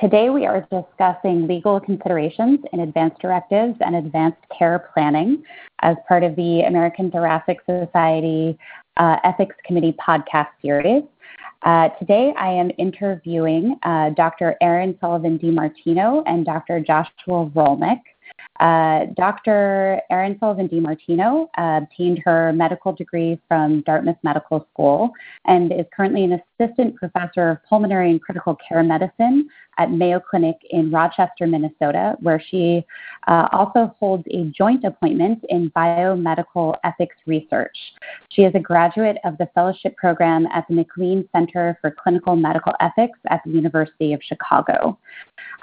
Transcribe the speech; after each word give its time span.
Today 0.00 0.28
we 0.28 0.44
are 0.44 0.60
discussing 0.70 1.46
legal 1.46 1.80
considerations 1.80 2.60
in 2.74 2.80
advanced 2.80 3.18
directives 3.18 3.76
and 3.80 3.96
advanced 3.96 4.42
care 4.56 4.90
planning 4.92 5.42
as 5.80 5.96
part 6.06 6.22
of 6.22 6.36
the 6.36 6.62
American 6.62 7.10
Thoracic 7.10 7.60
Society 7.66 8.58
uh, 8.98 9.16
Ethics 9.24 9.56
Committee 9.64 9.94
podcast 9.94 10.48
series. 10.60 11.02
Uh, 11.62 11.88
today 11.98 12.34
I 12.36 12.48
am 12.50 12.70
interviewing 12.76 13.78
uh, 13.84 14.10
Dr. 14.10 14.56
Erin 14.60 14.98
Sullivan 15.00 15.38
DeMartino 15.38 16.22
and 16.26 16.44
Dr. 16.44 16.80
Joshua 16.80 17.48
Rolnick. 17.54 18.00
Uh, 18.60 19.06
Dr. 19.16 20.00
Erin 20.10 20.36
Sullivan 20.38 20.68
DeMartino 20.68 21.48
uh, 21.56 21.80
obtained 21.82 22.20
her 22.24 22.52
medical 22.52 22.92
degree 22.92 23.40
from 23.48 23.80
Dartmouth 23.82 24.16
Medical 24.22 24.66
School 24.72 25.10
and 25.46 25.72
is 25.72 25.86
currently 25.94 26.24
an 26.24 26.32
assistant 26.58 26.96
professor 26.96 27.50
of 27.50 27.58
pulmonary 27.68 28.10
and 28.10 28.20
critical 28.20 28.56
care 28.68 28.82
medicine 28.82 29.48
at 29.78 29.90
Mayo 29.90 30.20
Clinic 30.20 30.56
in 30.70 30.90
Rochester, 30.90 31.46
Minnesota, 31.46 32.14
where 32.20 32.42
she 32.50 32.84
uh, 33.28 33.48
also 33.52 33.94
holds 34.00 34.24
a 34.30 34.44
joint 34.56 34.84
appointment 34.84 35.44
in 35.48 35.70
biomedical 35.70 36.76
ethics 36.84 37.16
research. 37.26 37.76
She 38.30 38.42
is 38.42 38.54
a 38.54 38.60
graduate 38.60 39.18
of 39.24 39.36
the 39.38 39.48
fellowship 39.54 39.96
program 39.96 40.46
at 40.46 40.64
the 40.68 40.74
McLean 40.74 41.28
Center 41.32 41.78
for 41.80 41.90
Clinical 41.90 42.36
Medical 42.36 42.72
Ethics 42.80 43.18
at 43.28 43.40
the 43.44 43.50
University 43.50 44.12
of 44.12 44.20
Chicago. 44.22 44.98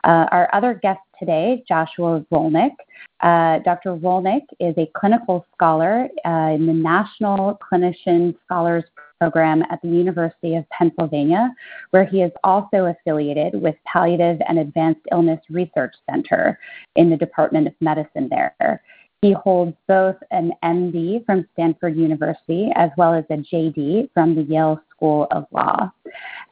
Uh, 0.04 0.28
our 0.32 0.50
other 0.54 0.74
guest 0.74 1.00
today, 1.18 1.64
Joshua 1.68 2.26
Rolnick. 2.32 2.76
Uh, 3.22 3.60
Dr. 3.60 3.96
Rolnick 3.96 4.44
is 4.60 4.76
a 4.78 4.90
clinical 4.98 5.46
scholar 5.56 6.10
uh, 6.26 6.52
in 6.54 6.66
the 6.66 6.74
National 6.74 7.58
Clinician 7.72 8.36
Scholars 8.46 8.84
Program 9.24 9.64
at 9.72 9.82
the 9.82 9.88
University 9.88 10.56
of 10.56 10.70
Pennsylvania, 10.70 11.50
where 11.92 12.04
he 12.04 12.22
is 12.22 12.32
also 12.44 12.88
affiliated 12.88 13.54
with 13.54 13.74
Palliative 13.86 14.38
and 14.50 14.60
Advanced 14.60 15.00
Illness 15.14 15.40
Research 15.50 15.96
Center 16.12 16.60
in 16.98 17.10
the 17.10 17.16
Department 17.16 17.68
of 17.68 17.74
Medicine 17.80 18.28
there. 18.30 18.82
He 19.22 19.32
holds 19.32 19.78
both 19.88 20.18
an 20.32 20.52
MD 20.62 21.26
from 21.26 21.48
Stanford 21.54 21.96
University 21.96 22.70
as 22.76 22.90
well 22.98 23.14
as 23.14 23.24
a 23.30 23.38
JD 23.38 24.10
from 24.14 24.36
the 24.36 24.44
Yale 24.44 24.82
School 24.94 25.28
of 25.32 25.46
Law. 25.54 25.90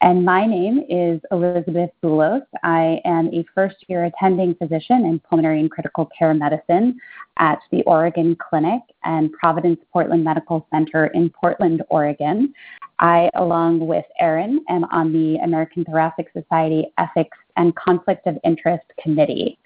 And 0.01 0.25
my 0.25 0.47
name 0.47 0.83
is 0.89 1.21
Elizabeth 1.31 1.91
Boulos. 2.03 2.41
I 2.63 2.99
am 3.05 3.27
a 3.27 3.45
first 3.53 3.75
year 3.87 4.05
attending 4.05 4.55
physician 4.55 5.05
in 5.05 5.19
pulmonary 5.19 5.59
and 5.59 5.69
critical 5.69 6.09
care 6.17 6.33
medicine 6.33 6.99
at 7.37 7.59
the 7.69 7.83
Oregon 7.83 8.35
Clinic 8.35 8.81
and 9.03 9.31
Providence 9.31 9.79
Portland 9.93 10.23
Medical 10.23 10.65
Center 10.71 11.05
in 11.07 11.29
Portland, 11.29 11.83
Oregon. 11.89 12.51
I, 12.97 13.29
along 13.35 13.85
with 13.85 14.05
Erin, 14.19 14.65
am 14.69 14.85
on 14.85 15.13
the 15.13 15.35
American 15.43 15.85
Thoracic 15.85 16.31
Society 16.33 16.87
Ethics 16.97 17.37
and 17.55 17.75
Conflict 17.75 18.25
of 18.25 18.39
Interest 18.43 18.83
Committee. 19.03 19.59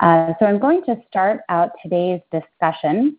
Uh, 0.00 0.34
so 0.38 0.44
I'm 0.44 0.58
going 0.58 0.82
to 0.84 0.96
start 1.08 1.40
out 1.48 1.70
today's 1.82 2.20
discussion 2.30 3.16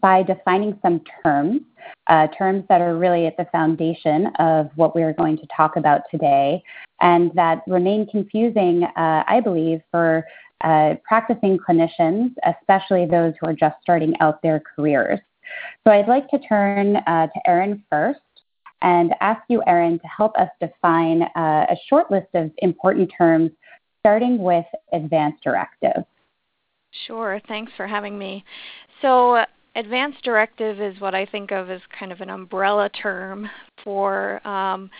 by 0.00 0.22
defining 0.22 0.78
some 0.82 1.00
terms, 1.22 1.60
uh, 2.06 2.26
terms 2.36 2.64
that 2.68 2.80
are 2.80 2.96
really 2.96 3.26
at 3.26 3.36
the 3.36 3.46
foundation 3.52 4.26
of 4.38 4.70
what 4.76 4.94
we're 4.94 5.12
going 5.12 5.36
to 5.36 5.46
talk 5.54 5.76
about 5.76 6.02
today, 6.10 6.62
and 7.00 7.30
that 7.34 7.62
remain 7.66 8.06
confusing, 8.06 8.84
uh, 8.96 9.24
I 9.26 9.40
believe, 9.40 9.80
for 9.90 10.24
uh, 10.62 10.94
practicing 11.04 11.58
clinicians, 11.58 12.34
especially 12.46 13.06
those 13.06 13.34
who 13.40 13.48
are 13.48 13.54
just 13.54 13.76
starting 13.82 14.14
out 14.20 14.40
their 14.42 14.60
careers. 14.60 15.18
So 15.84 15.92
I'd 15.92 16.08
like 16.08 16.28
to 16.30 16.38
turn 16.38 16.96
uh, 16.96 17.26
to 17.26 17.40
Erin 17.46 17.82
first 17.90 18.20
and 18.80 19.14
ask 19.20 19.42
you, 19.48 19.62
Erin, 19.66 19.98
to 19.98 20.06
help 20.06 20.36
us 20.36 20.48
define 20.60 21.22
uh, 21.22 21.66
a 21.68 21.76
short 21.88 22.10
list 22.10 22.28
of 22.34 22.50
important 22.58 23.12
terms, 23.16 23.50
starting 24.00 24.38
with 24.38 24.64
advanced 24.92 25.42
directive. 25.42 26.04
Sure, 27.06 27.40
thanks 27.48 27.72
for 27.76 27.86
having 27.86 28.18
me. 28.18 28.44
So, 29.00 29.44
advanced 29.74 30.22
directive 30.22 30.80
is 30.80 31.00
what 31.00 31.14
I 31.14 31.26
think 31.26 31.50
of 31.50 31.70
as 31.70 31.80
kind 31.98 32.12
of 32.12 32.20
an 32.20 32.30
umbrella 32.30 32.88
term 32.90 33.48
for 33.82 34.46
um, 34.46 34.90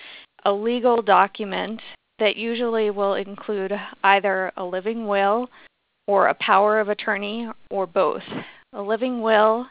a 0.44 0.52
legal 0.52 1.02
document 1.02 1.80
that 2.18 2.36
usually 2.36 2.90
will 2.90 3.14
include 3.14 3.72
either 4.04 4.52
a 4.56 4.64
living 4.64 5.06
will 5.06 5.48
or 6.06 6.28
a 6.28 6.34
power 6.34 6.80
of 6.80 6.88
attorney 6.88 7.48
or 7.70 7.86
both. 7.86 8.22
A 8.74 8.82
living 8.82 9.22
will 9.22 9.66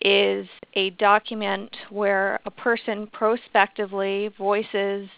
is 0.00 0.48
a 0.74 0.90
document 0.90 1.74
where 1.90 2.40
a 2.44 2.50
person 2.50 3.06
prospectively 3.12 4.30
voices 4.36 5.08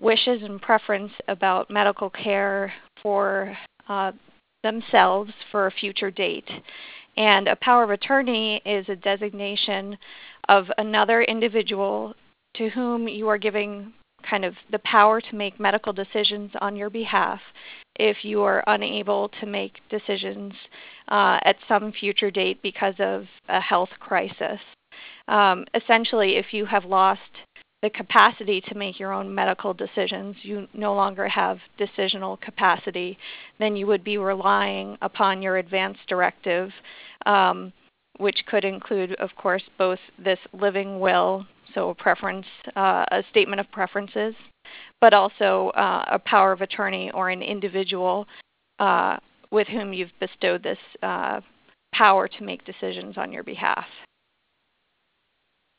wishes 0.00 0.42
and 0.42 0.60
preference 0.60 1.12
about 1.28 1.70
medical 1.70 2.10
care 2.10 2.72
for 3.02 3.56
uh, 3.88 4.12
themselves 4.62 5.32
for 5.50 5.66
a 5.66 5.70
future 5.72 6.10
date. 6.10 6.48
And 7.18 7.48
a 7.48 7.56
power 7.56 7.82
of 7.82 7.90
attorney 7.90 8.62
is 8.64 8.88
a 8.88 8.94
designation 8.94 9.98
of 10.48 10.70
another 10.78 11.22
individual 11.22 12.14
to 12.54 12.68
whom 12.68 13.08
you 13.08 13.26
are 13.26 13.38
giving 13.38 13.92
kind 14.22 14.44
of 14.44 14.54
the 14.70 14.78
power 14.80 15.20
to 15.20 15.34
make 15.34 15.58
medical 15.58 15.92
decisions 15.92 16.52
on 16.60 16.76
your 16.76 16.90
behalf 16.90 17.40
if 17.96 18.24
you 18.24 18.42
are 18.42 18.62
unable 18.68 19.30
to 19.40 19.46
make 19.46 19.80
decisions 19.90 20.52
uh, 21.08 21.40
at 21.44 21.56
some 21.66 21.90
future 21.90 22.30
date 22.30 22.62
because 22.62 22.94
of 23.00 23.24
a 23.48 23.60
health 23.60 23.90
crisis. 23.98 24.60
Um, 25.26 25.64
essentially, 25.74 26.36
if 26.36 26.52
you 26.52 26.66
have 26.66 26.84
lost 26.84 27.20
the 27.82 27.90
capacity 27.90 28.60
to 28.60 28.74
make 28.74 28.98
your 28.98 29.12
own 29.12 29.32
medical 29.32 29.72
decisions, 29.72 30.34
you 30.42 30.66
no 30.74 30.94
longer 30.94 31.28
have 31.28 31.58
decisional 31.78 32.40
capacity, 32.40 33.16
then 33.58 33.76
you 33.76 33.86
would 33.86 34.02
be 34.02 34.18
relying 34.18 34.98
upon 35.00 35.40
your 35.42 35.58
advance 35.58 35.96
directive, 36.08 36.70
um, 37.26 37.72
which 38.18 38.44
could 38.46 38.64
include, 38.64 39.14
of 39.16 39.30
course, 39.36 39.62
both 39.78 40.00
this 40.18 40.40
living 40.52 40.98
will, 40.98 41.46
so 41.74 41.90
a 41.90 41.94
preference, 41.94 42.46
uh, 42.74 43.04
a 43.12 43.22
statement 43.30 43.60
of 43.60 43.70
preferences, 43.70 44.34
but 45.00 45.14
also 45.14 45.68
uh, 45.76 46.04
a 46.10 46.18
power 46.18 46.50
of 46.50 46.62
attorney 46.62 47.12
or 47.12 47.30
an 47.30 47.42
individual 47.42 48.26
uh, 48.80 49.16
with 49.50 49.68
whom 49.68 49.92
you've 49.92 50.10
bestowed 50.18 50.64
this 50.64 50.78
uh, 51.02 51.40
power 51.94 52.26
to 52.26 52.42
make 52.42 52.64
decisions 52.64 53.16
on 53.16 53.32
your 53.32 53.44
behalf. 53.44 53.86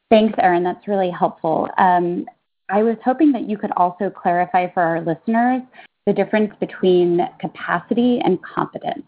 Thanks, 0.09 0.33
Erin. 0.41 0.63
That's 0.63 0.87
really 0.87 1.11
helpful. 1.11 1.67
Um, 1.77 2.25
I 2.69 2.83
was 2.83 2.97
hoping 3.03 3.31
that 3.33 3.49
you 3.49 3.57
could 3.57 3.71
also 3.77 4.09
clarify 4.09 4.71
for 4.73 4.81
our 4.81 5.01
listeners 5.01 5.61
the 6.05 6.13
difference 6.13 6.51
between 6.59 7.19
capacity 7.39 8.19
and 8.23 8.39
competence. 8.41 9.05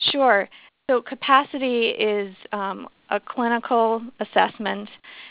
Sure. 0.00 0.48
So, 0.90 1.00
capacity 1.00 1.88
is 1.88 2.34
um, 2.52 2.88
a 3.10 3.18
clinical 3.18 4.02
assessment, 4.20 4.88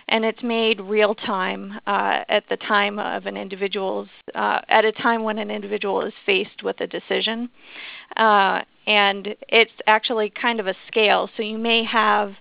and 0.07 0.25
it's 0.25 0.41
made 0.41 0.81
real 0.81 1.13
time 1.13 1.73
uh, 1.85 2.23
at 2.27 2.43
the 2.49 2.57
time 2.57 2.97
of 2.97 3.27
an 3.27 3.37
individual's 3.37 4.07
uh, 4.33 4.61
at 4.67 4.83
a 4.83 4.91
time 4.91 5.23
when 5.23 5.37
an 5.37 5.51
individual 5.51 6.01
is 6.01 6.13
faced 6.25 6.63
with 6.63 6.81
a 6.81 6.87
decision, 6.87 7.49
uh, 8.17 8.61
and 8.87 9.35
it's 9.47 9.71
actually 9.85 10.31
kind 10.31 10.59
of 10.59 10.65
a 10.67 10.75
scale. 10.87 11.29
So 11.37 11.43
you 11.43 11.59
may 11.59 11.83
have 11.83 12.31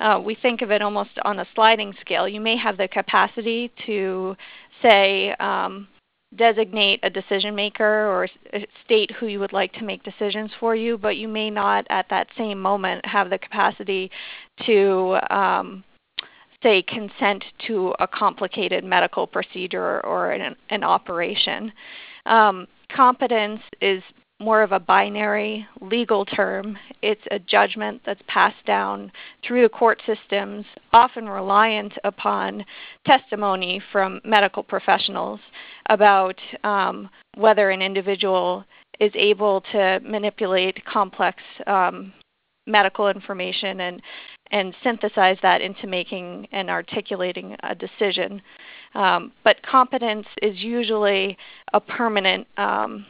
uh, 0.00 0.20
we 0.24 0.34
think 0.34 0.62
of 0.62 0.70
it 0.70 0.82
almost 0.82 1.10
on 1.24 1.40
a 1.40 1.46
sliding 1.54 1.94
scale. 2.00 2.28
You 2.28 2.40
may 2.40 2.56
have 2.56 2.76
the 2.76 2.88
capacity 2.88 3.72
to 3.86 4.36
say. 4.82 5.34
Um, 5.34 5.88
designate 6.36 7.00
a 7.02 7.10
decision 7.10 7.54
maker 7.54 8.06
or 8.06 8.28
state 8.84 9.10
who 9.12 9.26
you 9.28 9.40
would 9.40 9.52
like 9.52 9.72
to 9.72 9.82
make 9.82 10.02
decisions 10.02 10.50
for 10.60 10.74
you, 10.74 10.98
but 10.98 11.16
you 11.16 11.26
may 11.26 11.48
not 11.48 11.86
at 11.88 12.06
that 12.10 12.28
same 12.36 12.60
moment 12.60 13.04
have 13.06 13.30
the 13.30 13.38
capacity 13.38 14.10
to 14.66 15.16
um, 15.34 15.82
say 16.62 16.82
consent 16.82 17.44
to 17.66 17.94
a 18.00 18.06
complicated 18.06 18.84
medical 18.84 19.26
procedure 19.26 20.04
or 20.04 20.32
an, 20.32 20.54
an 20.70 20.84
operation. 20.84 21.72
Um, 22.26 22.66
competence 22.94 23.60
is 23.80 24.02
more 24.40 24.62
of 24.62 24.72
a 24.72 24.78
binary 24.78 25.66
legal 25.80 26.24
term. 26.24 26.78
It's 27.02 27.22
a 27.30 27.38
judgment 27.38 28.00
that's 28.06 28.22
passed 28.28 28.64
down 28.66 29.10
through 29.44 29.62
the 29.62 29.68
court 29.68 30.00
systems, 30.06 30.64
often 30.92 31.28
reliant 31.28 31.94
upon 32.04 32.64
testimony 33.04 33.82
from 33.90 34.20
medical 34.24 34.62
professionals 34.62 35.40
about 35.88 36.36
um, 36.62 37.08
whether 37.36 37.70
an 37.70 37.82
individual 37.82 38.64
is 39.00 39.12
able 39.14 39.60
to 39.72 40.00
manipulate 40.04 40.84
complex 40.84 41.42
um, 41.66 42.12
medical 42.66 43.08
information 43.08 43.80
and 43.80 44.02
and 44.50 44.74
synthesize 44.82 45.36
that 45.42 45.60
into 45.60 45.86
making 45.86 46.48
and 46.52 46.70
articulating 46.70 47.54
a 47.64 47.74
decision. 47.74 48.40
Um, 48.94 49.30
but 49.44 49.60
competence 49.62 50.26
is 50.40 50.56
usually 50.62 51.36
a 51.74 51.80
permanent 51.80 52.46
um, 52.56 53.04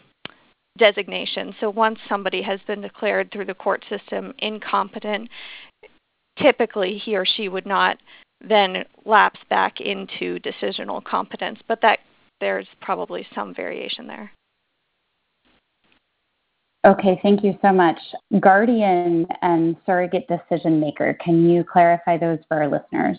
designation. 0.79 1.55
So 1.61 1.69
once 1.69 1.99
somebody 2.09 2.43
has 2.43 2.61
been 2.67 2.81
declared 2.81 3.31
through 3.31 3.47
the 3.47 3.55
court 3.55 3.85
system 3.89 4.33
incompetent, 4.39 5.29
typically 6.41 6.99
he 6.99 7.17
or 7.17 7.27
she 7.27 7.49
would 7.49 7.67
not 7.67 7.99
then 8.41 8.85
lapse 9.05 9.41
back 9.51 9.81
into 9.81 10.39
decisional 10.41 11.03
competence. 11.05 11.59
But 11.67 11.81
that 11.83 11.99
there's 12.41 12.69
probably 12.81 13.27
some 13.35 13.55
variation 13.55 14.07
there. 14.07 14.33
Okay, 16.87 17.19
thank 17.23 17.43
you 17.43 17.59
so 17.61 17.73
much. 17.73 17.99
Guardian 18.41 19.27
and 19.43 19.77
surrogate 19.85 20.29
decision 20.29 20.79
maker, 20.79 21.19
can 21.23 21.51
you 21.51 21.65
clarify 21.65 22.17
those 22.17 22.39
for 22.47 22.63
our 22.63 22.69
listeners? 22.69 23.19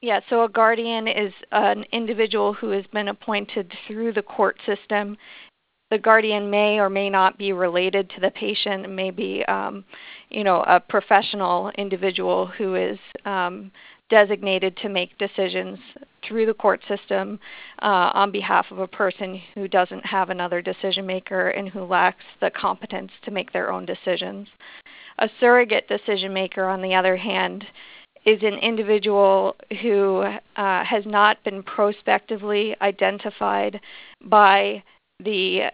Yeah, 0.00 0.20
so 0.30 0.44
a 0.44 0.48
guardian 0.48 1.08
is 1.08 1.32
an 1.52 1.84
individual 1.92 2.54
who 2.54 2.70
has 2.70 2.84
been 2.92 3.08
appointed 3.08 3.72
through 3.86 4.12
the 4.12 4.22
court 4.22 4.56
system. 4.64 5.16
The 5.90 5.98
guardian 5.98 6.50
may 6.50 6.78
or 6.78 6.90
may 6.90 7.08
not 7.08 7.38
be 7.38 7.52
related 7.52 8.10
to 8.10 8.20
the 8.20 8.30
patient, 8.30 8.90
may 8.90 9.10
be, 9.10 9.44
um, 9.46 9.84
you 10.28 10.44
know, 10.44 10.62
a 10.66 10.80
professional 10.80 11.70
individual 11.78 12.46
who 12.46 12.74
is 12.74 12.98
um, 13.24 13.70
designated 14.10 14.76
to 14.78 14.88
make 14.88 15.16
decisions 15.18 15.78
through 16.26 16.46
the 16.46 16.54
court 16.54 16.80
system 16.88 17.38
uh, 17.82 18.10
on 18.14 18.30
behalf 18.30 18.66
of 18.70 18.78
a 18.78 18.86
person 18.86 19.40
who 19.54 19.68
doesn't 19.68 20.04
have 20.04 20.30
another 20.30 20.60
decision 20.60 21.06
maker 21.06 21.50
and 21.50 21.68
who 21.68 21.84
lacks 21.84 22.24
the 22.40 22.50
competence 22.50 23.12
to 23.24 23.30
make 23.30 23.52
their 23.52 23.72
own 23.72 23.86
decisions. 23.86 24.48
A 25.18 25.28
surrogate 25.40 25.88
decision 25.88 26.32
maker, 26.32 26.64
on 26.66 26.82
the 26.82 26.94
other 26.94 27.16
hand, 27.16 27.64
is 28.24 28.42
an 28.42 28.58
individual 28.58 29.56
who 29.80 30.18
uh, 30.56 30.84
has 30.84 31.04
not 31.06 31.42
been 31.44 31.62
prospectively 31.62 32.76
identified 32.82 33.80
by 34.24 34.82
the 35.22 35.70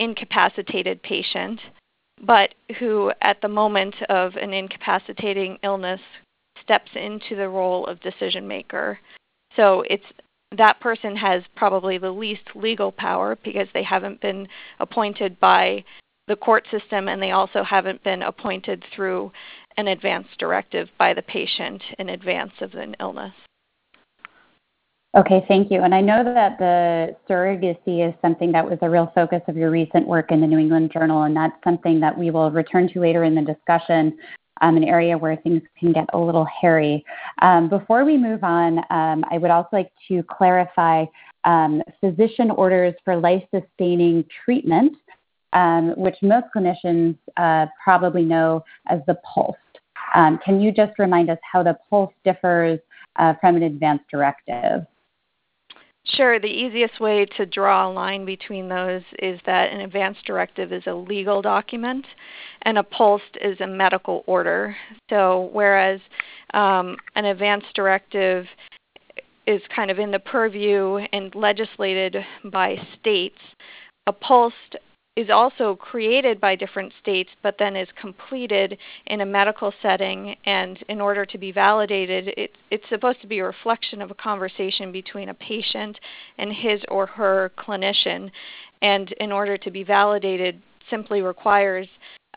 incapacitated 0.00 1.02
patient, 1.02 1.60
but 2.24 2.54
who, 2.78 3.12
at 3.22 3.40
the 3.40 3.48
moment 3.48 3.94
of 4.08 4.34
an 4.36 4.52
incapacitating 4.52 5.58
illness, 5.62 6.00
steps 6.62 6.90
into 6.94 7.36
the 7.36 7.48
role 7.48 7.86
of 7.86 8.00
decision 8.00 8.46
maker. 8.46 8.98
So 9.56 9.84
it's 9.88 10.04
that 10.56 10.80
person 10.80 11.14
has 11.16 11.42
probably 11.56 11.98
the 11.98 12.10
least 12.10 12.42
legal 12.54 12.90
power 12.90 13.36
because 13.44 13.68
they 13.74 13.82
haven't 13.82 14.20
been 14.20 14.48
appointed 14.80 15.38
by 15.40 15.84
the 16.26 16.36
court 16.36 16.66
system 16.70 17.08
and 17.08 17.20
they 17.20 17.32
also 17.32 17.62
haven't 17.62 18.02
been 18.02 18.22
appointed 18.22 18.84
through 18.94 19.30
an 19.76 19.88
advance 19.88 20.26
directive 20.38 20.88
by 20.98 21.14
the 21.14 21.22
patient 21.22 21.82
in 21.98 22.08
advance 22.08 22.52
of 22.60 22.74
an 22.74 22.96
illness. 23.00 23.32
Okay, 25.18 25.44
thank 25.48 25.68
you. 25.72 25.82
And 25.82 25.92
I 25.92 26.00
know 26.00 26.22
that 26.22 26.58
the 26.60 27.16
surrogacy 27.28 28.08
is 28.08 28.14
something 28.22 28.52
that 28.52 28.64
was 28.64 28.78
a 28.82 28.88
real 28.88 29.10
focus 29.16 29.42
of 29.48 29.56
your 29.56 29.68
recent 29.68 30.06
work 30.06 30.30
in 30.30 30.40
the 30.40 30.46
New 30.46 30.58
England 30.58 30.92
Journal, 30.92 31.24
and 31.24 31.36
that's 31.36 31.56
something 31.64 31.98
that 31.98 32.16
we 32.16 32.30
will 32.30 32.52
return 32.52 32.88
to 32.92 33.00
later 33.00 33.24
in 33.24 33.34
the 33.34 33.42
discussion 33.42 34.16
um, 34.60 34.76
an 34.76 34.84
area 34.84 35.18
where 35.18 35.34
things 35.34 35.62
can 35.76 35.92
get 35.92 36.04
a 36.12 36.18
little 36.18 36.46
hairy. 36.60 37.04
Um, 37.42 37.68
before 37.68 38.04
we 38.04 38.16
move 38.16 38.44
on, 38.44 38.78
um, 38.90 39.24
I 39.28 39.38
would 39.38 39.50
also 39.50 39.70
like 39.72 39.90
to 40.06 40.22
clarify 40.22 41.04
um, 41.42 41.82
physician 42.00 42.52
orders 42.52 42.94
for 43.04 43.16
life 43.16 43.42
sustaining 43.52 44.24
treatment, 44.44 44.96
um, 45.52 45.94
which 45.96 46.14
most 46.22 46.46
clinicians 46.54 47.18
uh, 47.38 47.66
probably 47.82 48.22
know 48.22 48.62
as 48.88 49.00
the 49.08 49.16
POLST. 49.24 49.58
Um, 50.14 50.38
can 50.44 50.60
you 50.60 50.70
just 50.70 50.96
remind 50.96 51.28
us 51.28 51.38
how 51.42 51.64
the 51.64 51.76
POLST 51.90 52.14
differs 52.24 52.78
uh, 53.16 53.34
from 53.40 53.56
an 53.56 53.64
advance 53.64 54.02
directive? 54.12 54.86
Sure. 56.10 56.40
The 56.40 56.46
easiest 56.46 57.00
way 57.00 57.26
to 57.36 57.44
draw 57.44 57.88
a 57.88 57.92
line 57.92 58.24
between 58.24 58.68
those 58.68 59.02
is 59.18 59.38
that 59.44 59.70
an 59.70 59.80
advance 59.80 60.16
directive 60.24 60.72
is 60.72 60.82
a 60.86 60.94
legal 60.94 61.42
document 61.42 62.06
and 62.62 62.78
a 62.78 62.82
POLST 62.82 63.36
is 63.42 63.60
a 63.60 63.66
medical 63.66 64.24
order. 64.26 64.74
So, 65.10 65.50
whereas 65.52 66.00
um, 66.54 66.96
an 67.14 67.26
advance 67.26 67.64
directive 67.74 68.46
is 69.46 69.60
kind 69.74 69.90
of 69.90 69.98
in 69.98 70.10
the 70.10 70.18
purview 70.18 70.96
and 71.12 71.34
legislated 71.34 72.16
by 72.44 72.76
states, 73.00 73.38
a 74.06 74.12
POLST 74.12 74.76
is 75.18 75.30
also 75.30 75.74
created 75.74 76.40
by 76.40 76.54
different 76.54 76.92
states, 77.02 77.28
but 77.42 77.56
then 77.58 77.74
is 77.74 77.88
completed 78.00 78.78
in 79.08 79.20
a 79.20 79.26
medical 79.26 79.72
setting. 79.82 80.36
And 80.46 80.78
in 80.88 81.00
order 81.00 81.26
to 81.26 81.36
be 81.36 81.50
validated, 81.50 82.28
it, 82.36 82.52
it's 82.70 82.88
supposed 82.88 83.20
to 83.22 83.26
be 83.26 83.40
a 83.40 83.44
reflection 83.44 84.00
of 84.00 84.12
a 84.12 84.14
conversation 84.14 84.92
between 84.92 85.30
a 85.30 85.34
patient 85.34 85.98
and 86.38 86.52
his 86.52 86.80
or 86.86 87.06
her 87.06 87.50
clinician. 87.58 88.30
And 88.80 89.10
in 89.18 89.32
order 89.32 89.58
to 89.58 89.70
be 89.72 89.82
validated, 89.82 90.62
simply 90.88 91.20
requires 91.20 91.88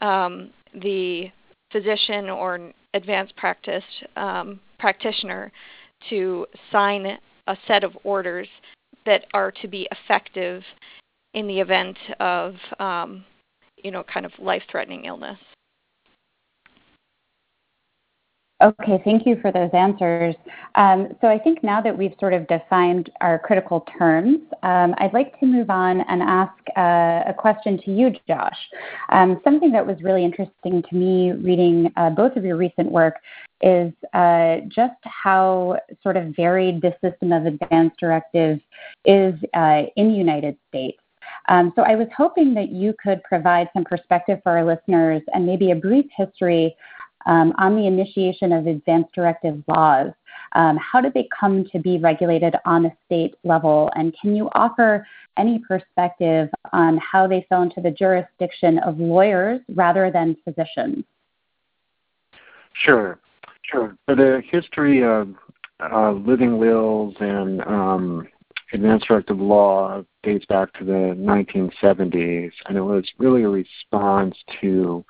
um, 0.02 0.50
the 0.74 1.28
physician 1.72 2.32
or 2.32 2.72
advanced 2.96 3.36
practice 3.36 3.84
um, 4.16 4.60
practitioner 4.80 5.52
to 6.10 6.48
sign 6.72 7.20
a 7.46 7.58
set 7.68 7.84
of 7.84 7.96
orders 8.04 8.48
that 9.06 9.26
are 9.36 9.52
to 9.52 9.68
be 9.68 9.88
effective 9.92 10.64
in 11.34 11.48
the 11.48 11.60
event 11.60 11.98
of 12.20 12.56
um, 12.80 13.26
you 13.84 13.92
know 13.92 14.04
kind 14.04 14.26
of 14.26 14.32
life-threatening 14.40 15.06
illness. 15.06 15.38
Okay, 18.62 19.02
thank 19.04 19.26
you 19.26 19.40
for 19.42 19.52
those 19.52 19.72
answers. 19.74 20.36
Um, 20.76 21.16
so 21.20 21.28
I 21.28 21.40
think 21.40 21.64
now 21.64 21.82
that 21.82 21.98
we've 21.98 22.14
sort 22.20 22.34
of 22.34 22.48
defined 22.48 23.10
our 23.20 23.40
critical 23.40 23.88
terms, 23.98 24.40
um, 24.62 24.94
I'd 25.00 25.14
like 25.14 25.40
to 25.40 25.48
move 25.48 25.72
on 25.72 26.02
and 26.02 26.22
ask 26.22 26.54
uh, 26.78 27.24
a 27.28 27.34
question 27.36 27.80
to 27.86 27.92
you, 27.92 28.12
Josh. 28.28 28.58
Um, 29.10 29.42
something 29.44 29.72
that 29.72 29.86
was 29.86 29.98
really 30.04 30.24
interesting 30.24 30.84
to 30.88 30.96
me 30.96 31.32
reading 31.32 31.92
uh, 31.98 32.12
both 32.12 32.36
of 32.36 32.46
your 32.46 32.56
recent 32.56 32.92
work 32.92 33.16
is 33.62 33.94
uh, 34.14 34.58
just 34.68 35.00
how 35.04 35.78
sort 36.04 36.18
of 36.18 36.36
varied 36.36 36.82
this 36.82 36.94
system 37.04 37.32
of 37.32 37.48
advance 37.48 37.94
directives 38.00 38.62
is 39.06 39.34
uh, 39.56 39.84
in 39.96 40.10
the 40.10 40.16
United 40.16 40.56
States. 40.70 41.01
Um, 41.50 41.74
so 41.76 41.82
I 41.84 41.96
was 41.96 42.08
hoping 42.16 42.54
that 42.56 42.70
you 42.70 42.94
could 43.02 43.24
provide 43.24 43.70
some 43.74 43.84
perspective 43.84 44.40
for 44.44 44.58
our 44.58 44.66
listeners 44.66 45.22
and 45.34 45.46
maybe 45.46 45.72
a 45.72 45.76
brief 45.76 46.06
history 46.16 46.76
um, 47.26 47.54
on 47.58 47.76
the 47.76 47.88
initiation 47.88 48.52
of 48.52 48.68
advance 48.68 49.08
directive 49.14 49.62
laws. 49.68 50.12
Um, 50.54 50.78
how 50.78 51.00
did 51.02 51.14
they 51.14 51.28
come 51.38 51.66
to 51.72 51.80
be 51.80 51.98
regulated 51.98 52.56
on 52.66 52.86
a 52.86 52.92
state 53.06 53.36
level? 53.44 53.90
And 53.96 54.16
can 54.20 54.36
you 54.36 54.50
offer 54.54 55.08
any 55.38 55.60
perspective 55.60 56.50
on 56.74 56.98
how 56.98 57.28
they 57.28 57.46
fell 57.48 57.62
into 57.62 57.82
the 57.82 57.92
jurisdiction 57.92 58.80
of 58.80 59.00
lawyers 59.00 59.62
rather 59.76 60.12
than 60.12 60.36
physicians? 60.44 61.06
Sure, 62.74 63.20
sure. 63.64 63.96
For 64.06 64.16
the 64.16 64.42
history 64.50 65.04
of 65.04 65.34
uh, 65.80 66.12
living 66.12 66.58
wills 66.58 67.16
and 67.20 67.62
um, 67.62 68.28
directive 68.72 69.40
law 69.40 70.04
dates 70.24 70.46
back 70.46 70.74
to 70.74 70.86
the 70.86 71.16
1970s, 71.18 72.52
and 72.68 72.78
it 72.78 72.82
was 72.82 73.06
really 73.18 73.44
a 73.44 73.50
response 73.50 74.36
to 74.62 75.04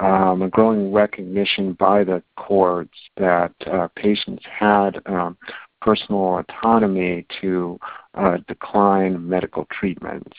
um, 0.00 0.42
a 0.42 0.48
growing 0.48 0.92
recognition 0.92 1.72
by 1.72 2.04
the 2.04 2.22
courts 2.36 2.96
that 3.16 3.52
uh, 3.66 3.88
patients 3.96 4.44
had 4.46 5.00
um, 5.06 5.36
personal 5.80 6.38
autonomy 6.38 7.26
to 7.40 7.78
uh, 8.14 8.38
decline 8.48 9.28
medical 9.28 9.66
treatments. 9.70 10.36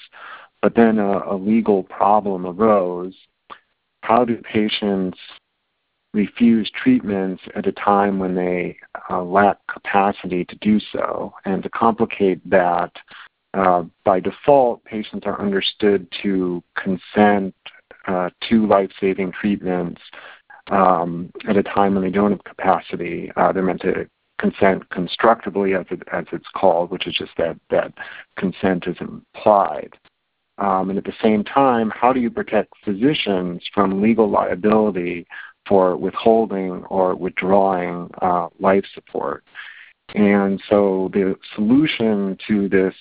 But 0.61 0.75
then 0.75 0.99
a, 0.99 1.19
a 1.33 1.35
legal 1.35 1.83
problem 1.83 2.45
arose. 2.45 3.15
How 4.01 4.25
do 4.25 4.37
patients 4.37 5.17
refuse 6.13 6.71
treatments 6.71 7.43
at 7.55 7.67
a 7.67 7.71
time 7.71 8.19
when 8.19 8.35
they 8.35 8.77
uh, 9.09 9.23
lack 9.23 9.57
capacity 9.67 10.45
to 10.45 10.55
do 10.57 10.79
so? 10.91 11.33
And 11.45 11.61
to 11.63 11.69
complicate 11.69 12.47
that, 12.49 12.91
uh, 13.57 13.83
by 14.03 14.19
default, 14.19 14.83
patients 14.85 15.25
are 15.25 15.41
understood 15.41 16.07
to 16.21 16.63
consent 16.75 17.55
uh, 18.07 18.29
to 18.47 18.67
life-saving 18.67 19.31
treatments 19.31 20.01
um, 20.71 21.31
at 21.47 21.57
a 21.57 21.63
time 21.63 21.95
when 21.95 22.03
they 22.03 22.11
don't 22.11 22.31
have 22.31 22.43
capacity. 22.43 23.31
Uh, 23.35 23.51
they're 23.51 23.63
meant 23.63 23.81
to 23.81 24.07
consent 24.39 24.87
constructively, 24.89 25.73
as, 25.73 25.85
it, 25.89 26.03
as 26.11 26.25
it's 26.31 26.47
called, 26.55 26.91
which 26.91 27.07
is 27.07 27.15
just 27.15 27.31
that 27.37 27.57
that 27.69 27.91
consent 28.37 28.85
is 28.85 28.95
implied. 29.01 29.97
Um, 30.59 30.89
and 30.89 30.97
at 30.97 31.05
the 31.05 31.13
same 31.21 31.43
time, 31.43 31.91
how 31.95 32.13
do 32.13 32.19
you 32.19 32.29
protect 32.29 32.73
physicians 32.83 33.63
from 33.73 34.01
legal 34.01 34.29
liability 34.29 35.25
for 35.67 35.97
withholding 35.97 36.83
or 36.85 37.15
withdrawing 37.15 38.09
uh, 38.21 38.49
life 38.59 38.85
support? 38.93 39.43
And 40.15 40.61
so 40.69 41.09
the 41.13 41.35
solution 41.55 42.37
to 42.47 42.69
this 42.69 42.95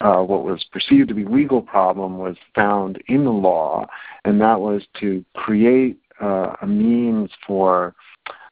what 0.00 0.44
was 0.44 0.64
perceived 0.72 1.08
to 1.08 1.14
be 1.14 1.24
legal 1.24 1.60
problem 1.60 2.18
was 2.18 2.36
found 2.54 3.02
in 3.08 3.24
the 3.24 3.30
law, 3.30 3.86
and 4.24 4.40
that 4.40 4.60
was 4.60 4.82
to 5.00 5.24
create 5.34 5.98
uh, 6.20 6.54
a 6.62 6.66
means 6.66 7.30
for 7.46 7.94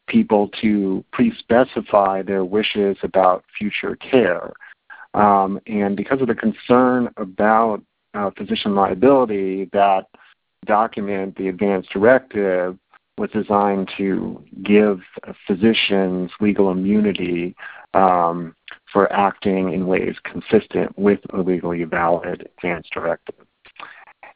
people 0.09 0.49
to 0.61 1.05
pre-specify 1.13 2.23
their 2.23 2.45
wishes 2.45 2.97
about 3.03 3.45
future 3.59 3.97
care. 3.97 4.53
Um, 5.15 5.61
and 5.67 5.97
because 5.97 6.21
of 6.21 6.29
the 6.29 6.35
concern 6.35 7.11
about 7.17 7.83
uh, 8.15 8.31
physician 8.37 8.75
liability, 8.75 9.69
that 9.73 10.07
document, 10.65 11.37
the 11.37 11.49
advance 11.49 11.87
directive, 11.93 12.79
was 13.19 13.31
designed 13.31 13.91
to 13.97 14.43
give 14.63 15.01
physicians 15.47 16.31
legal 16.41 16.71
immunity 16.71 17.57
um, 17.95 18.55
for 18.93 19.13
acting 19.13 19.73
in 19.73 19.87
ways 19.87 20.17
consistent 20.25 20.97
with 20.99 21.21
a 21.33 21.41
legally 21.41 21.85
valid 21.85 22.49
advance 22.57 22.87
directive. 22.93 23.47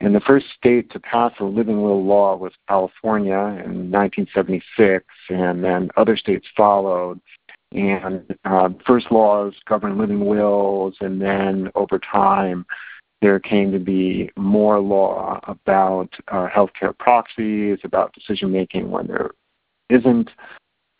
And 0.00 0.14
the 0.14 0.20
first 0.20 0.46
state 0.56 0.90
to 0.92 1.00
pass 1.00 1.32
a 1.40 1.44
living 1.44 1.82
will 1.82 2.04
law 2.04 2.34
was 2.34 2.52
California 2.68 3.34
in 3.34 3.90
1976, 3.90 5.04
and 5.28 5.62
then 5.62 5.90
other 5.96 6.16
states 6.16 6.46
followed. 6.56 7.20
And 7.72 8.34
uh, 8.44 8.70
first 8.86 9.12
laws 9.12 9.52
govern 9.68 9.98
living 9.98 10.24
wills, 10.24 10.96
and 11.00 11.20
then 11.20 11.70
over 11.74 11.98
time, 11.98 12.64
there 13.20 13.38
came 13.38 13.70
to 13.72 13.78
be 13.78 14.30
more 14.36 14.80
law 14.80 15.40
about 15.44 16.08
uh, 16.28 16.48
healthcare 16.48 16.96
proxies, 16.98 17.78
about 17.84 18.14
decision 18.14 18.50
making 18.50 18.90
when 18.90 19.06
there 19.06 19.30
isn't 19.90 20.30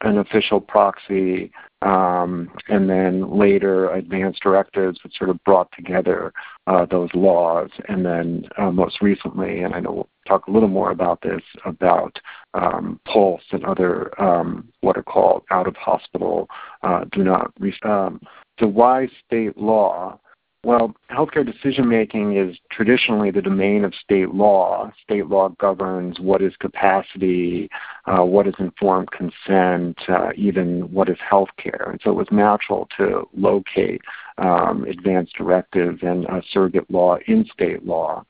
an 0.02 0.18
official 0.18 0.60
proxy, 0.60 1.52
um, 1.82 2.50
and 2.68 2.88
then 2.88 3.30
later 3.30 3.90
advanced 3.92 4.42
directives 4.42 4.98
that 5.02 5.12
sort 5.14 5.30
of 5.30 5.42
brought 5.44 5.68
together 5.76 6.32
uh, 6.66 6.86
those 6.86 7.10
laws. 7.14 7.70
And 7.88 8.04
then 8.04 8.48
uh, 8.58 8.70
most 8.70 9.00
recently, 9.02 9.62
and 9.62 9.74
I 9.74 9.80
know 9.80 9.92
we'll 9.92 10.08
talk 10.26 10.46
a 10.46 10.50
little 10.50 10.68
more 10.68 10.90
about 10.90 11.20
this, 11.22 11.42
about 11.64 12.18
um, 12.54 13.00
POLST 13.06 13.52
and 13.52 13.64
other 13.64 14.20
um, 14.20 14.68
what 14.80 14.96
are 14.96 15.02
called 15.02 15.42
out 15.50 15.66
of 15.66 15.76
hospital 15.76 16.48
uh, 16.82 17.04
do 17.12 17.22
not. 17.22 17.52
Re- 17.58 17.74
um, 17.82 18.20
so 18.58 18.66
why 18.66 19.08
state 19.26 19.56
law? 19.56 20.18
Well, 20.62 20.94
healthcare 21.10 21.46
decision 21.46 21.88
making 21.88 22.36
is 22.36 22.58
traditionally 22.70 23.30
the 23.30 23.40
domain 23.40 23.82
of 23.82 23.94
state 23.94 24.34
law. 24.34 24.92
State 25.02 25.26
law 25.26 25.48
governs 25.58 26.20
what 26.20 26.42
is 26.42 26.54
capacity, 26.60 27.70
uh, 28.04 28.24
what 28.24 28.46
is 28.46 28.54
informed 28.58 29.08
consent, 29.10 29.98
uh, 30.08 30.32
even 30.36 30.92
what 30.92 31.08
is 31.08 31.16
healthcare. 31.18 31.90
And 31.90 32.00
so 32.04 32.10
it 32.10 32.16
was 32.16 32.26
natural 32.30 32.88
to 32.98 33.26
locate 33.34 34.02
um, 34.36 34.84
advanced 34.84 35.34
directives 35.34 36.00
and 36.02 36.26
uh, 36.26 36.42
surrogate 36.52 36.90
law 36.90 37.16
in 37.26 37.46
state 37.50 37.86
law. 37.86 38.22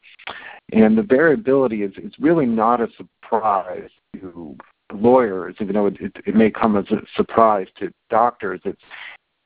And 0.73 0.97
the 0.97 1.03
variability 1.03 1.83
is, 1.83 1.93
is 1.97 2.13
really 2.21 2.47
not 2.47 2.81
a 2.81 2.87
surprise 2.97 3.91
to 4.21 4.57
lawyers, 4.93 5.57
even 5.61 5.75
though 5.75 5.87
it, 5.87 6.01
it, 6.01 6.17
it, 6.27 6.35
may 6.35 6.51
come 6.51 6.77
as 6.77 6.85
a 6.91 6.99
surprise 7.17 7.67
to 7.79 7.93
doctors. 8.09 8.61
It's 8.65 8.81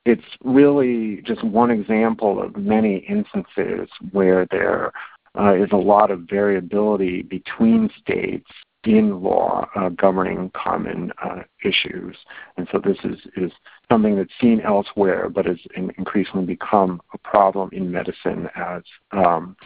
it's 0.05 0.23
really 0.43 1.21
just 1.23 1.43
one 1.43 1.71
example 1.71 2.41
of 2.41 2.55
many 2.55 2.97
instances 3.09 3.89
where 4.11 4.45
there 4.51 4.91
uh, 5.37 5.53
is 5.55 5.69
a 5.71 5.77
lot 5.77 6.11
of 6.11 6.21
variability 6.29 7.23
between 7.23 7.89
states 7.99 8.49
in 8.85 9.21
law 9.21 9.67
uh, 9.75 9.89
governing 9.89 10.51
common 10.51 11.11
uh, 11.23 11.41
issues. 11.63 12.15
And 12.55 12.67
so 12.71 12.79
this 12.79 12.97
is, 13.03 13.19
is 13.35 13.51
something 13.91 14.15
that's 14.15 14.29
seen 14.39 14.61
elsewhere, 14.61 15.27
but 15.27 15.45
has 15.45 15.57
increasingly 15.75 16.45
become 16.45 17.01
a 17.13 17.17
problem 17.17 17.69
in 17.73 17.91
medicine 17.91 18.47
as 18.55 18.83
um, 19.11 19.57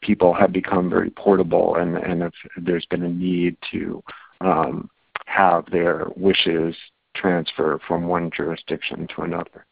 people 0.00 0.32
have 0.32 0.52
become 0.52 0.88
very 0.88 1.10
portable 1.10 1.76
and, 1.76 1.96
and 1.98 2.32
there's 2.56 2.86
been 2.86 3.02
a 3.02 3.08
need 3.08 3.56
to 3.70 4.02
um, 4.40 4.88
have 5.26 5.66
their 5.70 6.06
wishes 6.16 6.74
transfer 7.20 7.80
from 7.86 8.06
one 8.06 8.30
jurisdiction 8.34 9.06
to 9.14 9.22
another. 9.22 9.66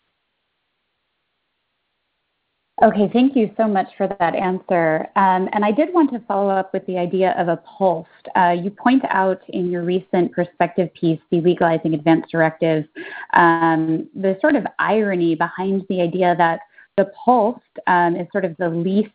Okay, 2.82 3.08
thank 3.10 3.34
you 3.34 3.50
so 3.56 3.66
much 3.66 3.86
for 3.96 4.06
that 4.06 4.34
answer. 4.34 5.08
Um, 5.16 5.48
and 5.54 5.64
I 5.64 5.72
did 5.72 5.94
want 5.94 6.12
to 6.12 6.20
follow 6.28 6.50
up 6.50 6.74
with 6.74 6.84
the 6.84 6.98
idea 6.98 7.34
of 7.38 7.48
a 7.48 7.56
POLST. 7.56 8.28
Uh, 8.36 8.50
you 8.50 8.70
point 8.70 9.02
out 9.08 9.40
in 9.48 9.70
your 9.70 9.82
recent 9.82 10.30
perspective 10.32 10.92
piece, 10.92 11.18
the 11.30 11.40
legalizing 11.40 11.94
advanced 11.94 12.30
directives, 12.30 12.86
um, 13.32 14.06
the 14.14 14.36
sort 14.42 14.56
of 14.56 14.66
irony 14.78 15.34
behind 15.34 15.86
the 15.88 16.02
idea 16.02 16.34
that 16.36 16.60
the 16.98 17.10
POLST 17.24 17.62
um, 17.86 18.14
is 18.14 18.26
sort 18.30 18.44
of 18.44 18.54
the 18.58 18.68
least 18.68 19.10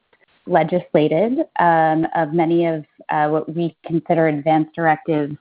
legislated 0.47 1.39
um, 1.59 2.07
of 2.15 2.33
many 2.33 2.65
of 2.65 2.85
uh, 3.09 3.27
what 3.27 3.53
we 3.53 3.75
consider 3.85 4.27
advanced 4.27 4.73
directives. 4.75 5.35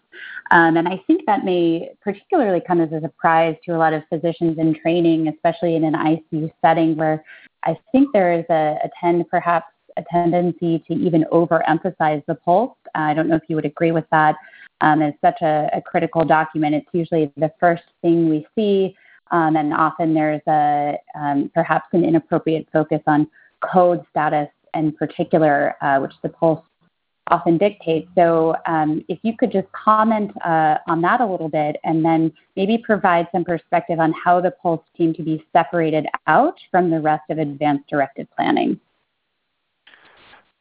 Um, 0.50 0.76
and 0.76 0.88
I 0.88 1.02
think 1.06 1.22
that 1.26 1.44
may 1.44 1.90
particularly 2.02 2.60
come 2.66 2.80
as 2.80 2.92
a 2.92 3.00
surprise 3.00 3.56
to 3.64 3.76
a 3.76 3.78
lot 3.78 3.92
of 3.92 4.02
physicians 4.08 4.58
in 4.58 4.74
training, 4.74 5.28
especially 5.28 5.76
in 5.76 5.84
an 5.84 5.94
ICU 5.94 6.52
setting 6.60 6.96
where 6.96 7.24
I 7.64 7.76
think 7.92 8.12
there 8.12 8.32
is 8.32 8.44
a, 8.50 8.78
a 8.84 8.90
tend, 9.00 9.28
perhaps 9.28 9.66
a 9.96 10.04
tendency 10.10 10.82
to 10.88 10.94
even 10.94 11.24
overemphasize 11.32 12.24
the 12.26 12.34
POLST. 12.34 12.76
Uh, 12.94 12.98
I 12.98 13.14
don't 13.14 13.28
know 13.28 13.36
if 13.36 13.42
you 13.48 13.56
would 13.56 13.64
agree 13.64 13.92
with 13.92 14.06
that. 14.10 14.36
Um, 14.80 15.02
it's 15.02 15.20
such 15.20 15.42
a, 15.42 15.68
a, 15.74 15.82
critical 15.82 16.24
document. 16.24 16.74
It's 16.74 16.88
usually 16.92 17.30
the 17.36 17.52
first 17.60 17.82
thing 18.00 18.30
we 18.30 18.46
see, 18.54 18.96
um, 19.30 19.56
and 19.56 19.74
often 19.74 20.14
there's 20.14 20.40
a 20.48 20.96
um, 21.14 21.50
perhaps 21.52 21.88
an 21.92 22.02
inappropriate 22.02 22.66
focus 22.72 23.02
on 23.06 23.28
code 23.60 24.02
status 24.10 24.48
in 24.74 24.92
particular, 24.92 25.74
uh, 25.82 25.98
which 26.00 26.12
the 26.22 26.28
POLST 26.28 26.62
often 27.28 27.58
dictates. 27.58 28.08
So 28.16 28.56
um, 28.66 29.04
if 29.08 29.18
you 29.22 29.36
could 29.36 29.52
just 29.52 29.70
comment 29.72 30.32
uh, 30.44 30.78
on 30.88 31.00
that 31.02 31.20
a 31.20 31.26
little 31.26 31.48
bit 31.48 31.76
and 31.84 32.04
then 32.04 32.32
maybe 32.56 32.76
provide 32.78 33.28
some 33.32 33.44
perspective 33.44 34.00
on 34.00 34.12
how 34.12 34.40
the 34.40 34.52
POLST 34.62 34.82
came 34.96 35.14
to 35.14 35.22
be 35.22 35.44
separated 35.52 36.06
out 36.26 36.58
from 36.70 36.90
the 36.90 37.00
rest 37.00 37.22
of 37.30 37.38
advanced 37.38 37.88
directed 37.88 38.28
planning. 38.36 38.80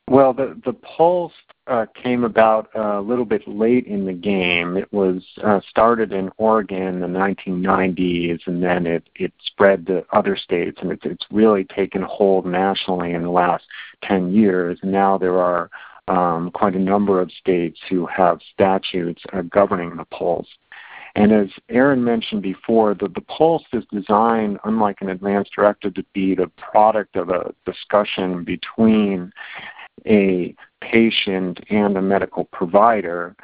Well, 0.09 0.33
the, 0.33 0.59
the 0.65 0.73
POLST 0.73 1.35
uh, 1.67 1.85
came 1.93 2.23
about 2.23 2.69
a 2.73 2.99
little 2.99 3.25
bit 3.25 3.47
late 3.47 3.85
in 3.85 4.07
the 4.07 4.13
game. 4.13 4.75
It 4.75 4.91
was 4.91 5.21
uh, 5.43 5.59
started 5.69 6.11
in 6.11 6.31
Oregon 6.37 6.95
in 6.95 6.99
the 6.99 7.07
1990s, 7.07 8.39
and 8.47 8.63
then 8.63 8.87
it, 8.87 9.07
it 9.13 9.31
spread 9.45 9.85
to 9.85 10.03
other 10.11 10.35
states, 10.35 10.79
and 10.81 10.91
it, 10.91 11.01
it's 11.03 11.27
really 11.29 11.63
taken 11.63 12.01
hold 12.01 12.47
nationally 12.47 13.11
in 13.11 13.21
the 13.21 13.29
last 13.29 13.65
10 14.03 14.33
years. 14.33 14.79
Now 14.81 15.19
there 15.19 15.37
are 15.37 15.69
um, 16.07 16.49
quite 16.49 16.73
a 16.73 16.79
number 16.79 17.21
of 17.21 17.31
states 17.31 17.79
who 17.87 18.07
have 18.07 18.39
statutes 18.51 19.21
uh, 19.31 19.43
governing 19.43 19.95
the 19.95 20.05
POLST. 20.05 20.49
And 21.13 21.31
as 21.31 21.49
Erin 21.69 22.03
mentioned 22.03 22.41
before, 22.41 22.95
the, 22.95 23.09
the 23.09 23.21
POLST 23.21 23.65
is 23.73 23.83
designed, 23.91 24.57
unlike 24.63 25.01
an 25.01 25.09
advanced 25.09 25.51
directive, 25.55 25.93
to 25.93 26.05
be 26.13 26.33
the 26.33 26.49
product 26.57 27.15
of 27.15 27.29
a 27.29 27.53
discussion 27.67 28.43
between 28.43 29.31
a 30.05 30.55
patient 30.81 31.59
and 31.69 31.97
a 31.97 32.01
medical 32.01 32.45
provider. 32.45 33.35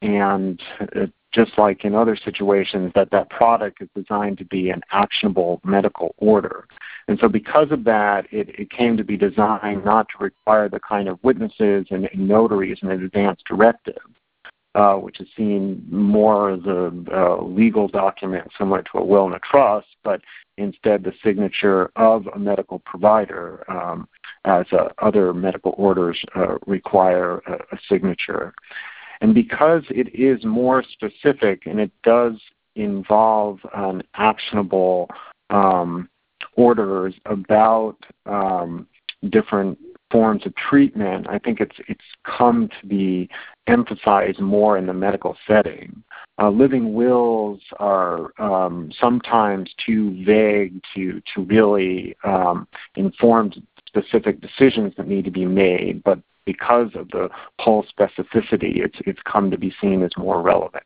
And 0.00 0.60
uh, 0.80 1.06
just 1.32 1.52
like 1.56 1.84
in 1.84 1.94
other 1.94 2.16
situations, 2.16 2.92
that 2.94 3.10
that 3.10 3.30
product 3.30 3.80
is 3.80 3.88
designed 3.94 4.38
to 4.38 4.44
be 4.44 4.70
an 4.70 4.82
actionable 4.90 5.60
medical 5.64 6.14
order. 6.18 6.66
And 7.08 7.18
so 7.18 7.28
because 7.28 7.70
of 7.70 7.84
that, 7.84 8.26
it, 8.30 8.48
it 8.58 8.70
came 8.70 8.96
to 8.96 9.04
be 9.04 9.16
designed 9.16 9.84
not 9.84 10.08
to 10.10 10.22
require 10.22 10.68
the 10.68 10.80
kind 10.80 11.08
of 11.08 11.18
witnesses 11.22 11.86
and, 11.90 12.08
and 12.12 12.28
notaries 12.28 12.78
and 12.82 12.92
an 12.92 13.04
advanced 13.04 13.44
directive, 13.46 14.02
which 14.96 15.20
is 15.20 15.28
seen 15.36 15.86
more 15.90 16.50
as 16.50 16.64
a, 16.64 16.92
a 17.12 17.44
legal 17.44 17.88
document 17.88 18.50
similar 18.56 18.82
to 18.82 18.98
a 18.98 19.04
will 19.04 19.26
and 19.26 19.34
a 19.34 19.40
trust, 19.40 19.88
but 20.02 20.20
instead 20.56 21.02
the 21.02 21.12
signature 21.24 21.90
of 21.96 22.26
a 22.28 22.38
medical 22.38 22.78
provider, 22.80 23.64
um, 23.70 24.08
as 24.44 24.66
uh, 24.72 24.88
other 24.98 25.32
medical 25.32 25.74
orders 25.76 26.18
uh, 26.34 26.56
require 26.66 27.38
a, 27.46 27.52
a 27.74 27.78
signature. 27.88 28.54
And 29.20 29.34
because 29.34 29.84
it 29.88 30.14
is 30.14 30.44
more 30.44 30.82
specific 30.82 31.66
and 31.66 31.78
it 31.78 31.92
does 32.02 32.34
involve 32.74 33.60
an 33.74 34.02
actionable 34.14 35.08
um, 35.50 36.08
orders 36.56 37.14
about 37.26 37.96
um, 38.26 38.86
different 39.30 39.78
forms 40.12 40.46
of 40.46 40.54
treatment, 40.54 41.26
I 41.28 41.38
think 41.38 41.58
it's 41.58 41.76
it's 41.88 42.04
come 42.24 42.68
to 42.80 42.86
be 42.86 43.28
emphasized 43.66 44.38
more 44.38 44.76
in 44.76 44.86
the 44.86 44.92
medical 44.92 45.36
setting. 45.46 46.04
Uh, 46.40 46.50
living 46.50 46.94
wills 46.94 47.60
are 47.80 48.30
um, 48.38 48.92
sometimes 49.00 49.74
too 49.84 50.22
vague 50.24 50.80
to 50.94 51.22
to 51.34 51.42
really 51.42 52.14
um, 52.24 52.68
inform 52.94 53.52
specific 53.86 54.40
decisions 54.40 54.92
that 54.96 55.08
need 55.08 55.24
to 55.24 55.30
be 55.30 55.46
made, 55.46 56.02
but 56.04 56.18
because 56.44 56.90
of 56.94 57.08
the 57.10 57.28
POLST 57.60 57.92
specificity, 57.96 58.84
it's 58.84 58.98
it's 59.06 59.20
come 59.24 59.50
to 59.50 59.58
be 59.58 59.74
seen 59.80 60.02
as 60.02 60.10
more 60.16 60.42
relevant. 60.42 60.84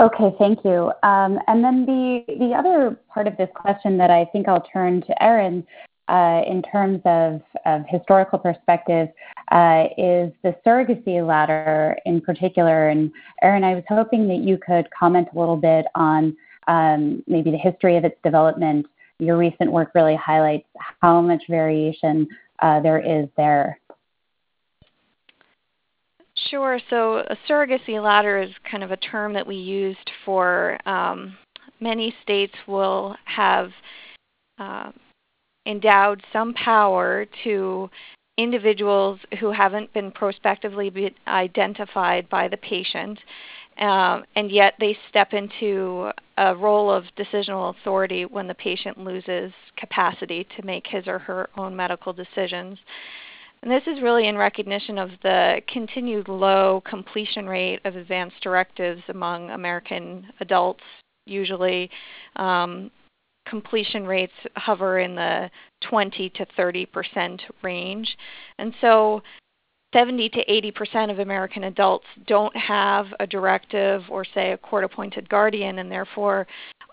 Okay, 0.00 0.34
thank 0.38 0.64
you. 0.64 0.90
Um, 1.04 1.38
and 1.46 1.62
then 1.62 1.86
the 1.86 2.24
the 2.26 2.52
other 2.52 2.98
part 3.08 3.28
of 3.28 3.36
this 3.36 3.48
question 3.54 3.96
that 3.98 4.10
I 4.10 4.24
think 4.26 4.48
I'll 4.48 4.66
turn 4.72 5.02
to 5.02 5.22
Erin 5.22 5.64
uh, 6.08 6.42
in 6.46 6.62
terms 6.62 7.00
of, 7.04 7.40
of 7.64 7.84
historical 7.88 8.38
perspective 8.38 9.08
uh, 9.52 9.84
is 9.96 10.32
the 10.42 10.54
surrogacy 10.66 11.26
ladder 11.26 11.96
in 12.06 12.20
particular. 12.20 12.88
And 12.88 13.10
Erin, 13.42 13.64
I 13.64 13.74
was 13.74 13.84
hoping 13.88 14.26
that 14.28 14.38
you 14.38 14.58
could 14.58 14.88
comment 14.90 15.28
a 15.34 15.38
little 15.38 15.56
bit 15.56 15.86
on 15.94 16.36
um, 16.66 17.22
maybe 17.26 17.50
the 17.50 17.56
history 17.56 17.96
of 17.96 18.04
its 18.04 18.16
development. 18.24 18.86
Your 19.18 19.38
recent 19.38 19.70
work 19.70 19.92
really 19.94 20.16
highlights 20.16 20.66
how 21.00 21.20
much 21.20 21.42
variation 21.48 22.26
uh, 22.60 22.80
there 22.80 22.98
is 22.98 23.28
there. 23.36 23.78
Sure. 26.50 26.78
So 26.90 27.18
a 27.18 27.36
surrogacy 27.48 28.02
ladder 28.02 28.40
is 28.42 28.50
kind 28.68 28.82
of 28.82 28.90
a 28.90 28.96
term 28.96 29.32
that 29.34 29.46
we 29.46 29.56
used 29.56 30.10
for 30.24 30.78
um, 30.88 31.36
many 31.80 32.14
states 32.22 32.54
will 32.66 33.14
have 33.24 33.70
uh, 34.58 34.90
endowed 35.66 36.22
some 36.32 36.52
power 36.54 37.26
to 37.44 37.88
individuals 38.36 39.20
who 39.38 39.52
haven't 39.52 39.92
been 39.94 40.10
prospectively 40.10 40.90
be 40.90 41.14
identified 41.28 42.28
by 42.28 42.48
the 42.48 42.56
patient, 42.56 43.18
um, 43.78 44.24
and 44.34 44.50
yet 44.50 44.74
they 44.80 44.96
step 45.08 45.32
into 45.32 46.10
a 46.38 46.54
role 46.56 46.90
of 46.90 47.04
decisional 47.16 47.76
authority 47.76 48.24
when 48.24 48.48
the 48.48 48.54
patient 48.54 48.98
loses 48.98 49.52
capacity 49.76 50.46
to 50.56 50.66
make 50.66 50.84
his 50.86 51.06
or 51.06 51.18
her 51.18 51.48
own 51.56 51.76
medical 51.76 52.12
decisions. 52.12 52.76
And 53.64 53.72
this 53.72 53.82
is 53.86 54.02
really 54.02 54.28
in 54.28 54.36
recognition 54.36 54.98
of 54.98 55.08
the 55.22 55.62
continued 55.72 56.28
low 56.28 56.82
completion 56.86 57.46
rate 57.46 57.80
of 57.86 57.96
advanced 57.96 58.36
directives 58.42 59.00
among 59.08 59.48
American 59.52 60.26
adults. 60.40 60.82
Usually, 61.24 61.90
um, 62.36 62.90
completion 63.48 64.06
rates 64.06 64.34
hover 64.56 64.98
in 64.98 65.14
the 65.14 65.50
20 65.88 66.28
to 66.28 66.46
30 66.54 66.84
percent 66.84 67.40
range. 67.62 68.18
And 68.58 68.74
so 68.82 69.22
70 69.94 70.28
to 70.28 70.40
80 70.40 70.70
percent 70.70 71.10
of 71.10 71.20
American 71.20 71.64
adults 71.64 72.04
don't 72.26 72.54
have 72.54 73.06
a 73.18 73.26
directive 73.26 74.02
or, 74.10 74.26
say, 74.26 74.52
a 74.52 74.58
court 74.58 74.84
appointed 74.84 75.26
guardian, 75.30 75.78
and 75.78 75.90
therefore 75.90 76.46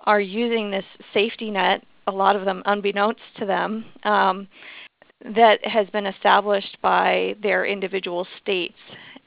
are 0.05 0.21
using 0.21 0.71
this 0.71 0.85
safety 1.13 1.51
net, 1.51 1.83
a 2.07 2.11
lot 2.11 2.37
of 2.37 2.45
them 2.45 2.63
unbeknownst 2.65 3.19
to 3.39 3.45
them, 3.45 3.83
um, 4.03 4.47
that 5.35 5.65
has 5.65 5.87
been 5.89 6.05
established 6.05 6.77
by 6.81 7.35
their 7.41 7.65
individual 7.65 8.27
states. 8.41 8.77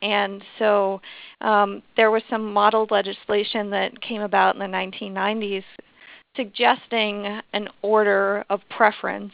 And 0.02 0.42
so 0.58 1.00
um, 1.40 1.82
there 1.96 2.10
was 2.10 2.22
some 2.28 2.52
model 2.52 2.86
legislation 2.90 3.70
that 3.70 4.00
came 4.00 4.20
about 4.20 4.54
in 4.54 4.60
the 4.60 4.66
1990s 4.66 5.64
suggesting 6.36 7.40
an 7.52 7.68
order 7.82 8.44
of 8.50 8.60
preference 8.68 9.32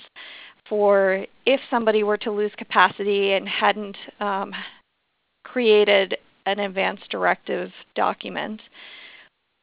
for 0.68 1.26
if 1.46 1.60
somebody 1.70 2.02
were 2.02 2.18
to 2.18 2.30
lose 2.30 2.52
capacity 2.56 3.32
and 3.32 3.48
hadn't 3.48 3.96
um, 4.20 4.52
created 5.44 6.16
an 6.46 6.60
advance 6.60 7.00
directive 7.10 7.70
document, 7.94 8.60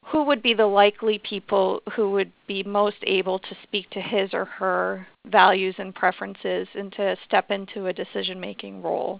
who 0.10 0.24
would 0.24 0.42
be 0.42 0.54
the 0.54 0.66
likely 0.66 1.20
people 1.20 1.82
who 1.96 2.12
would 2.12 2.32
be 2.48 2.64
most 2.64 2.98
able 3.04 3.40
to 3.40 3.58
speak 3.64 3.90
to 3.90 4.00
his 4.02 4.34
or 4.34 4.46
her 4.46 5.06
values 5.28 5.76
and 5.80 5.94
preferences 5.94 6.68
and 6.76 6.92
to 6.94 7.18
step 7.26 7.52
into 7.52 7.88
a 7.88 7.94
decision 7.94 8.40
making 8.40 8.82
role. 8.82 9.20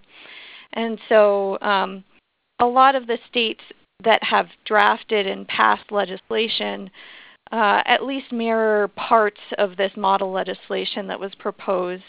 And 0.72 0.98
so, 1.08 1.58
um, 1.60 2.04
a 2.60 2.66
lot 2.66 2.94
of 2.94 3.06
the 3.06 3.18
states 3.28 3.60
that 4.02 4.22
have 4.22 4.46
drafted 4.64 5.26
and 5.26 5.46
passed 5.46 5.92
legislation 5.92 6.90
uh, 7.52 7.82
at 7.86 8.04
least 8.04 8.30
mirror 8.32 8.88
parts 8.88 9.40
of 9.56 9.76
this 9.76 9.92
model 9.96 10.30
legislation 10.30 11.06
that 11.06 11.18
was 11.18 11.32
proposed. 11.38 12.02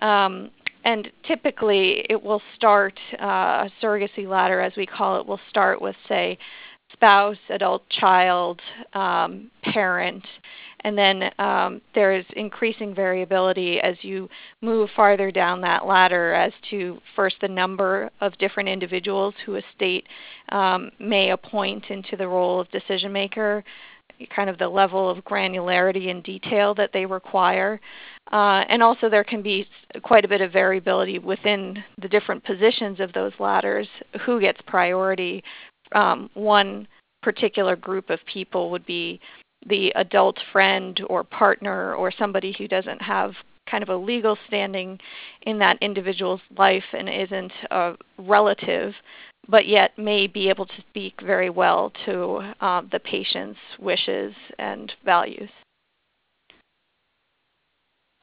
Um, 0.00 0.50
and 0.84 1.10
typically, 1.26 2.06
it 2.10 2.22
will 2.22 2.42
start 2.54 2.98
uh, 3.20 3.66
a 3.66 3.70
surrogacy 3.82 4.28
ladder, 4.28 4.60
as 4.60 4.72
we 4.76 4.86
call 4.86 5.18
it, 5.18 5.26
will 5.26 5.40
start 5.48 5.80
with, 5.80 5.96
say, 6.06 6.38
spouse, 6.96 7.36
adult 7.50 7.88
child, 7.90 8.60
um, 8.94 9.50
parent, 9.62 10.24
and 10.80 10.96
then 10.96 11.30
um, 11.38 11.80
there 11.94 12.12
is 12.12 12.24
increasing 12.36 12.94
variability 12.94 13.80
as 13.80 13.96
you 14.02 14.28
move 14.62 14.88
farther 14.94 15.30
down 15.30 15.60
that 15.60 15.86
ladder 15.86 16.32
as 16.32 16.52
to 16.70 16.98
first 17.14 17.36
the 17.40 17.48
number 17.48 18.10
of 18.20 18.36
different 18.38 18.68
individuals 18.68 19.34
who 19.44 19.56
a 19.56 19.62
state 19.74 20.06
um, 20.50 20.90
may 21.00 21.30
appoint 21.30 21.84
into 21.90 22.16
the 22.16 22.28
role 22.28 22.60
of 22.60 22.70
decision 22.70 23.12
maker, 23.12 23.64
kind 24.34 24.48
of 24.48 24.58
the 24.58 24.68
level 24.68 25.10
of 25.10 25.24
granularity 25.24 26.10
and 26.10 26.22
detail 26.22 26.74
that 26.74 26.90
they 26.92 27.04
require. 27.04 27.80
Uh, 28.32 28.64
and 28.68 28.82
also, 28.82 29.08
there 29.08 29.24
can 29.24 29.42
be 29.42 29.66
quite 30.02 30.24
a 30.24 30.28
bit 30.28 30.40
of 30.40 30.52
variability 30.52 31.18
within 31.18 31.82
the 32.00 32.08
different 32.08 32.42
positions 32.44 32.98
of 33.00 33.12
those 33.12 33.32
ladders, 33.38 33.88
who 34.24 34.40
gets 34.40 34.60
priority. 34.66 35.42
Um, 35.92 36.30
one 36.34 36.86
particular 37.22 37.76
group 37.76 38.10
of 38.10 38.20
people 38.32 38.70
would 38.70 38.86
be 38.86 39.20
the 39.66 39.90
adult 39.96 40.38
friend 40.52 41.00
or 41.08 41.24
partner 41.24 41.94
or 41.94 42.12
somebody 42.12 42.54
who 42.56 42.68
doesn't 42.68 43.02
have 43.02 43.32
kind 43.68 43.82
of 43.82 43.88
a 43.88 43.96
legal 43.96 44.38
standing 44.46 44.98
in 45.42 45.58
that 45.58 45.76
individual's 45.80 46.40
life 46.56 46.84
and 46.92 47.08
isn't 47.08 47.52
a 47.70 47.94
relative 48.18 48.94
but 49.48 49.66
yet 49.66 49.96
may 49.96 50.26
be 50.26 50.48
able 50.48 50.66
to 50.66 50.84
speak 50.90 51.14
very 51.22 51.50
well 51.50 51.92
to 52.04 52.52
um, 52.60 52.88
the 52.90 52.98
patient's 52.98 53.60
wishes 53.78 54.34
and 54.58 54.92
values. 55.04 55.50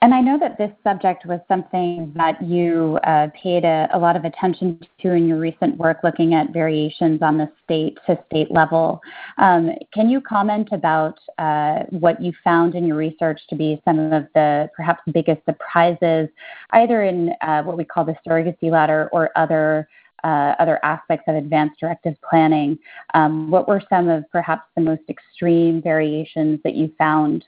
And 0.03 0.13
I 0.13 0.19
know 0.19 0.37
that 0.37 0.57
this 0.57 0.69
subject 0.83 1.25
was 1.25 1.39
something 1.47 2.11
that 2.17 2.41
you 2.41 2.99
uh, 3.05 3.27
paid 3.41 3.63
a, 3.63 3.87
a, 3.93 3.97
lot 3.97 4.17
of 4.17 4.25
attention 4.25 4.77
to 5.01 5.13
in 5.13 5.29
your 5.29 5.39
recent 5.39 5.77
work 5.77 5.99
looking 6.03 6.33
at 6.33 6.51
variations 6.51 7.21
on 7.21 7.37
the 7.37 7.49
state 7.63 7.97
to 8.05 8.21
state 8.25 8.51
level. 8.51 8.99
Um, 9.37 9.71
can 9.93 10.09
you 10.09 10.19
comment 10.19 10.67
about 10.73 11.17
uh, 11.37 11.83
what 11.91 12.21
you 12.21 12.33
found 12.43 12.75
in 12.75 12.85
your 12.85 12.97
research 12.97 13.39
to 13.49 13.55
be 13.55 13.81
some 13.85 13.97
of 13.97 14.27
the 14.35 14.69
perhaps 14.75 14.99
biggest 15.13 15.39
surprises, 15.45 16.27
either 16.71 17.03
in 17.03 17.31
uh, 17.39 17.63
what 17.63 17.77
we 17.77 17.85
call 17.85 18.03
the 18.03 18.17
surrogacy 18.27 18.69
ladder 18.69 19.07
or 19.13 19.29
other 19.37 19.87
uh, 20.25 20.53
other 20.59 20.79
aspects 20.83 21.25
of 21.29 21.35
advanced 21.35 21.79
directive 21.79 22.15
planning. 22.29 22.77
Um, 23.13 23.49
what 23.49 23.69
were 23.69 23.81
some 23.89 24.09
of 24.09 24.25
perhaps 24.31 24.63
the 24.75 24.81
most 24.81 25.03
extreme 25.07 25.81
variations 25.81 26.59
that 26.65 26.75
you 26.75 26.93
found? 26.97 27.45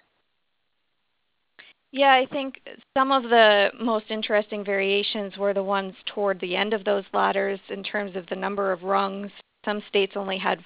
Yeah, 1.97 2.11
I 2.11 2.25
think 2.29 2.59
some 2.97 3.13
of 3.13 3.23
the 3.23 3.69
most 3.79 4.07
interesting 4.09 4.65
variations 4.65 5.37
were 5.37 5.53
the 5.53 5.63
ones 5.63 5.93
toward 6.05 6.41
the 6.41 6.53
end 6.53 6.73
of 6.73 6.83
those 6.83 7.05
ladders 7.13 7.57
in 7.69 7.83
terms 7.83 8.17
of 8.17 8.27
the 8.27 8.35
number 8.35 8.73
of 8.73 8.83
rungs. 8.83 9.31
Some 9.63 9.81
states 9.87 10.11
only 10.17 10.37
had 10.37 10.59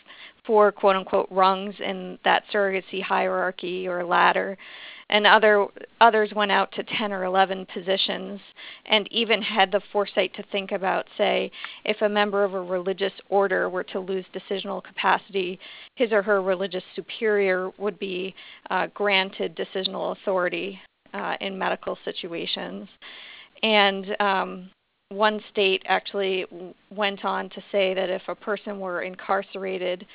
four 0.44 0.72
quote 0.72 0.96
unquote 0.96 1.28
rungs 1.30 1.76
in 1.82 2.18
that 2.24 2.46
surrogacy 2.52 3.04
hierarchy 3.04 3.88
or 3.88 4.04
ladder 4.04 4.58
and 5.12 5.28
other 5.28 5.68
others 6.02 6.32
went 6.36 6.52
out 6.52 6.72
to 6.72 6.84
10 6.84 7.14
or 7.14 7.24
11 7.24 7.68
positions 7.72 8.40
and 8.88 9.08
even 9.12 9.40
had 9.40 9.72
the 9.72 9.82
foresight 9.92 10.34
to 10.34 10.44
think 10.52 10.72
about 10.72 11.06
say 11.16 11.52
if 11.86 12.02
a 12.02 12.10
member 12.10 12.44
of 12.44 12.56
a 12.56 12.62
religious 12.62 13.14
order 13.30 13.70
were 13.70 13.84
to 13.84 14.00
lose 14.00 14.26
decisional 14.34 14.84
capacity 14.84 15.60
his 15.94 16.12
or 16.12 16.24
her 16.24 16.42
religious 16.42 16.84
superior 16.96 17.70
would 17.78 18.00
be 18.00 18.34
uh, 18.72 18.88
granted 18.96 19.56
decisional 19.56 20.18
authority 20.20 20.80
uh, 21.14 21.36
in 21.42 21.58
medical 21.58 21.98
situations 22.06 22.88
and 23.64 24.16
um, 24.20 24.70
one 25.10 25.42
state 25.52 25.82
actually 25.88 26.46
went 26.92 27.26
on 27.26 27.50
to 27.50 27.62
say 27.72 27.94
that 27.94 28.10
if 28.10 28.22
a 28.28 28.36
person 28.36 28.80
were 28.80 29.02
incarcerated, 29.02 30.06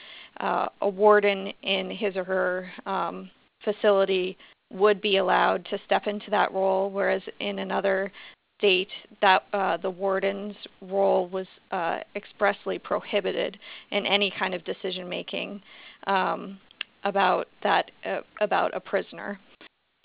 uh, 0.41 0.67
a 0.83 0.89
warden 0.89 1.53
in 1.63 1.91
his 1.91 2.17
or 2.17 2.25
her 2.25 2.71
um, 2.87 3.31
facility 3.65 4.37
would 4.73 5.01
be 5.01 5.17
allowed 5.17 5.65
to 5.67 5.79
step 5.85 6.07
into 6.07 6.31
that 6.31 6.53
role, 6.53 6.91
whereas 6.91 7.23
in 7.41 7.59
another 7.59 8.11
state 8.59 8.89
that 9.21 9.45
uh, 9.53 9.77
the 9.79 9.91
warden's 9.91 10.55
role 10.81 11.29
was 11.29 11.47
uh, 11.73 11.99
expressly 12.15 12.79
prohibited 12.79 13.59
in 13.91 14.07
any 14.07 14.33
kind 14.39 14.55
of 14.55 14.65
decision 14.65 15.09
making 15.09 15.61
um, 16.07 16.59
about 17.03 17.49
that 17.63 17.91
uh, 18.07 18.21
about 18.41 18.75
a 18.77 18.81
prisoner. 18.81 19.39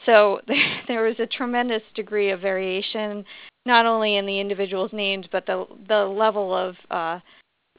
So 0.05 0.39
there 0.87 1.03
was 1.03 1.19
a 1.19 1.25
tremendous 1.25 1.83
degree 1.95 2.31
of 2.31 2.41
variation, 2.41 3.25
not 3.65 3.85
only 3.85 4.17
in 4.17 4.25
the 4.25 4.39
individual's 4.39 4.93
names, 4.93 5.25
but 5.31 5.45
the 5.45 5.65
the 5.87 6.05
level 6.05 6.53
of 6.53 6.75
uh, 6.89 7.19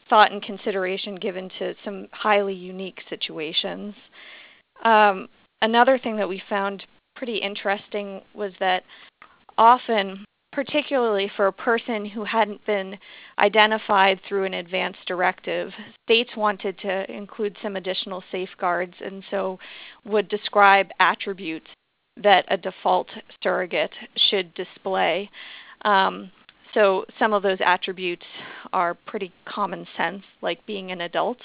thought 0.08 0.32
and 0.32 0.42
consideration 0.42 1.14
given 1.14 1.50
to 1.58 1.74
some 1.84 2.08
highly 2.12 2.54
unique 2.54 3.00
situations. 3.08 3.94
Um, 4.84 5.28
another 5.62 5.98
thing 5.98 6.16
that 6.16 6.28
we 6.28 6.42
found 6.48 6.84
pretty 7.16 7.36
interesting 7.36 8.20
was 8.34 8.52
that 8.60 8.82
often, 9.56 10.24
particularly 10.52 11.30
for 11.36 11.46
a 11.46 11.52
person 11.52 12.04
who 12.04 12.24
hadn't 12.24 12.64
been 12.66 12.98
identified 13.38 14.20
through 14.26 14.44
an 14.44 14.54
advance 14.54 14.96
directive, 15.06 15.70
states 16.06 16.30
wanted 16.36 16.78
to 16.78 17.10
include 17.12 17.56
some 17.62 17.76
additional 17.76 18.24
safeguards 18.32 18.94
and 19.04 19.22
so 19.30 19.58
would 20.04 20.28
describe 20.28 20.88
attributes 20.98 21.68
that 22.22 22.44
a 22.48 22.56
default 22.56 23.08
surrogate 23.42 23.92
should 24.30 24.52
display. 24.54 25.30
Um, 25.82 26.30
so 26.74 27.04
some 27.18 27.32
of 27.32 27.42
those 27.42 27.58
attributes 27.64 28.24
are 28.72 28.94
pretty 28.94 29.32
common 29.44 29.86
sense, 29.96 30.22
like 30.42 30.64
being 30.66 30.92
an 30.92 31.00
adult. 31.02 31.38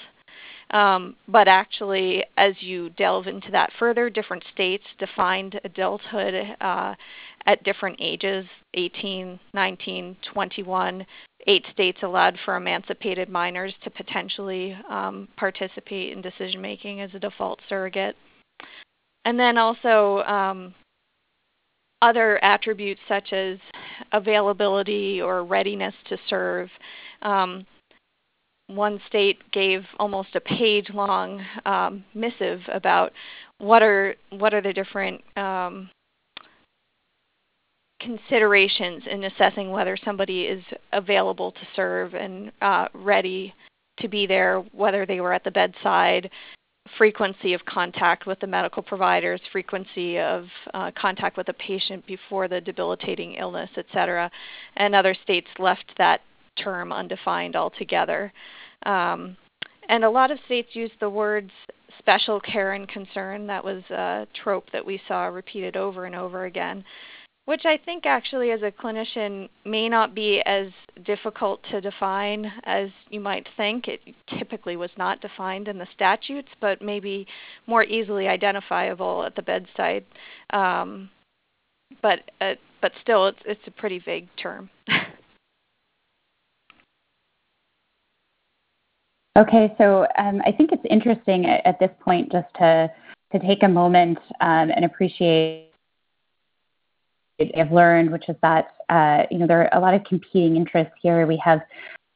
Um, 0.70 1.14
but 1.28 1.46
actually, 1.46 2.24
as 2.36 2.54
you 2.60 2.90
delve 2.90 3.28
into 3.28 3.50
that 3.52 3.70
further, 3.78 4.10
different 4.10 4.44
states 4.52 4.84
defined 4.98 5.60
adulthood 5.64 6.34
uh, 6.60 6.94
at 7.46 7.62
different 7.62 7.98
ages 8.00 8.44
18, 8.74 9.38
19, 9.54 10.16
21. 10.32 11.06
Eight 11.46 11.64
states 11.72 11.98
allowed 12.02 12.36
for 12.44 12.56
emancipated 12.56 13.28
minors 13.28 13.72
to 13.84 13.90
potentially 13.90 14.76
um, 14.90 15.28
participate 15.36 16.12
in 16.12 16.20
decision 16.20 16.60
making 16.60 17.00
as 17.00 17.10
a 17.14 17.20
default 17.20 17.60
surrogate. 17.68 18.16
And 19.26 19.38
then 19.38 19.58
also, 19.58 20.22
um, 20.22 20.74
other 22.02 22.42
attributes 22.44 23.00
such 23.08 23.32
as 23.32 23.58
availability 24.12 25.20
or 25.20 25.44
readiness 25.44 25.94
to 26.08 26.16
serve. 26.28 26.68
Um, 27.22 27.66
one 28.68 29.00
state 29.06 29.38
gave 29.52 29.82
almost 29.98 30.34
a 30.34 30.40
page 30.40 30.90
long 30.92 31.44
um, 31.64 32.04
missive 32.14 32.60
about 32.72 33.12
what 33.58 33.82
are 33.82 34.14
what 34.30 34.52
are 34.52 34.60
the 34.60 34.72
different 34.72 35.22
um, 35.36 35.88
considerations 38.00 39.02
in 39.10 39.24
assessing 39.24 39.70
whether 39.70 39.96
somebody 40.04 40.42
is 40.42 40.62
available 40.92 41.52
to 41.52 41.60
serve 41.74 42.14
and 42.14 42.52
uh, 42.60 42.86
ready 42.92 43.54
to 44.00 44.08
be 44.08 44.26
there, 44.26 44.60
whether 44.72 45.06
they 45.06 45.20
were 45.20 45.32
at 45.32 45.44
the 45.44 45.50
bedside, 45.50 46.28
frequency 46.98 47.54
of 47.54 47.64
contact 47.64 48.26
with 48.26 48.38
the 48.40 48.46
medical 48.46 48.82
providers, 48.82 49.40
frequency 49.52 50.18
of 50.18 50.46
uh, 50.74 50.90
contact 50.98 51.36
with 51.36 51.48
a 51.48 51.52
patient 51.54 52.06
before 52.06 52.48
the 52.48 52.60
debilitating 52.60 53.34
illness, 53.34 53.70
et 53.76 53.86
cetera. 53.92 54.30
And 54.76 54.94
other 54.94 55.14
states 55.22 55.48
left 55.58 55.92
that 55.98 56.20
term 56.62 56.92
undefined 56.92 57.56
altogether. 57.56 58.32
Um, 58.84 59.36
and 59.88 60.04
a 60.04 60.10
lot 60.10 60.30
of 60.30 60.38
states 60.46 60.70
use 60.72 60.90
the 61.00 61.10
words 61.10 61.50
special 61.98 62.40
care 62.40 62.72
and 62.72 62.88
concern. 62.88 63.46
That 63.46 63.64
was 63.64 63.82
a 63.90 64.26
trope 64.42 64.70
that 64.72 64.84
we 64.84 65.00
saw 65.08 65.26
repeated 65.26 65.76
over 65.76 66.06
and 66.06 66.14
over 66.14 66.44
again 66.44 66.84
which 67.46 67.64
I 67.64 67.78
think 67.78 68.04
actually 68.06 68.50
as 68.50 68.62
a 68.62 68.72
clinician 68.72 69.48
may 69.64 69.88
not 69.88 70.14
be 70.14 70.42
as 70.44 70.66
difficult 71.04 71.60
to 71.70 71.80
define 71.80 72.52
as 72.64 72.90
you 73.08 73.20
might 73.20 73.48
think. 73.56 73.86
It 73.88 74.00
typically 74.38 74.76
was 74.76 74.90
not 74.98 75.20
defined 75.20 75.68
in 75.68 75.78
the 75.78 75.86
statutes, 75.94 76.48
but 76.60 76.82
maybe 76.82 77.26
more 77.66 77.84
easily 77.84 78.26
identifiable 78.26 79.24
at 79.24 79.36
the 79.36 79.42
bedside. 79.42 80.04
Um, 80.50 81.08
but 82.02 82.30
uh, 82.40 82.54
but 82.82 82.90
still, 83.00 83.28
it's 83.28 83.38
it's 83.44 83.66
a 83.66 83.70
pretty 83.70 84.00
vague 84.00 84.28
term. 84.36 84.68
okay, 89.38 89.72
so 89.78 90.06
um, 90.18 90.42
I 90.44 90.50
think 90.50 90.72
it's 90.72 90.84
interesting 90.90 91.46
at, 91.46 91.64
at, 91.64 91.78
this 91.78 91.92
point 92.00 92.32
just 92.32 92.48
to 92.58 92.90
to 93.32 93.38
take 93.38 93.62
a 93.62 93.68
moment 93.68 94.18
um, 94.40 94.70
and 94.70 94.84
appreciate 94.84 95.65
have 97.54 97.72
learned, 97.72 98.10
which 98.10 98.28
is 98.28 98.36
that 98.42 98.74
uh, 98.88 99.24
you 99.30 99.38
know 99.38 99.46
there 99.46 99.62
are 99.62 99.78
a 99.78 99.80
lot 99.80 99.94
of 99.94 100.04
competing 100.04 100.56
interests 100.56 100.94
here. 101.02 101.26
We 101.26 101.40
have 101.44 101.60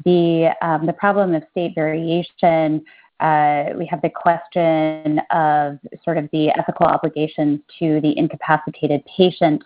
the 0.04 0.50
um, 0.62 0.86
the 0.86 0.92
problem 0.92 1.34
of 1.34 1.42
state 1.50 1.74
variation. 1.74 2.84
Uh, 3.20 3.74
we 3.76 3.84
have 3.84 4.00
the 4.00 4.08
question 4.08 5.20
of 5.30 5.78
sort 6.04 6.16
of 6.16 6.26
the 6.32 6.48
ethical 6.58 6.86
obligations 6.86 7.60
to 7.78 8.00
the 8.00 8.16
incapacitated 8.16 9.02
patient, 9.14 9.62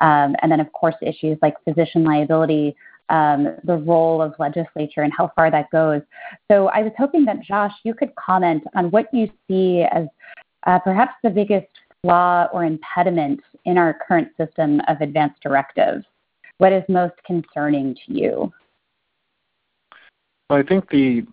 um, 0.00 0.36
and 0.40 0.52
then 0.52 0.60
of 0.60 0.72
course 0.72 0.94
issues 1.02 1.36
like 1.42 1.54
physician 1.64 2.04
liability, 2.04 2.76
um, 3.08 3.56
the 3.64 3.76
role 3.76 4.22
of 4.22 4.34
legislature 4.38 5.02
and 5.02 5.12
how 5.16 5.32
far 5.34 5.50
that 5.50 5.68
goes. 5.70 6.00
So 6.48 6.68
I 6.68 6.82
was 6.82 6.92
hoping 6.96 7.24
that 7.24 7.40
Josh, 7.42 7.72
you 7.82 7.92
could 7.92 8.14
comment 8.14 8.62
on 8.76 8.90
what 8.92 9.12
you 9.12 9.28
see 9.48 9.84
as 9.92 10.06
uh, 10.66 10.78
perhaps 10.78 11.14
the 11.24 11.30
biggest 11.30 11.66
flaw 12.02 12.48
or 12.52 12.64
impediment 12.64 13.40
in 13.64 13.78
our 13.78 13.96
current 14.06 14.28
system 14.36 14.80
of 14.88 15.00
advance 15.00 15.34
directives? 15.42 16.04
What 16.58 16.72
is 16.72 16.82
most 16.88 17.14
concerning 17.24 17.94
to 18.06 18.12
you? 18.12 18.52
Well 20.50 20.58
I 20.58 20.62
think 20.62 20.90
the 20.90 21.24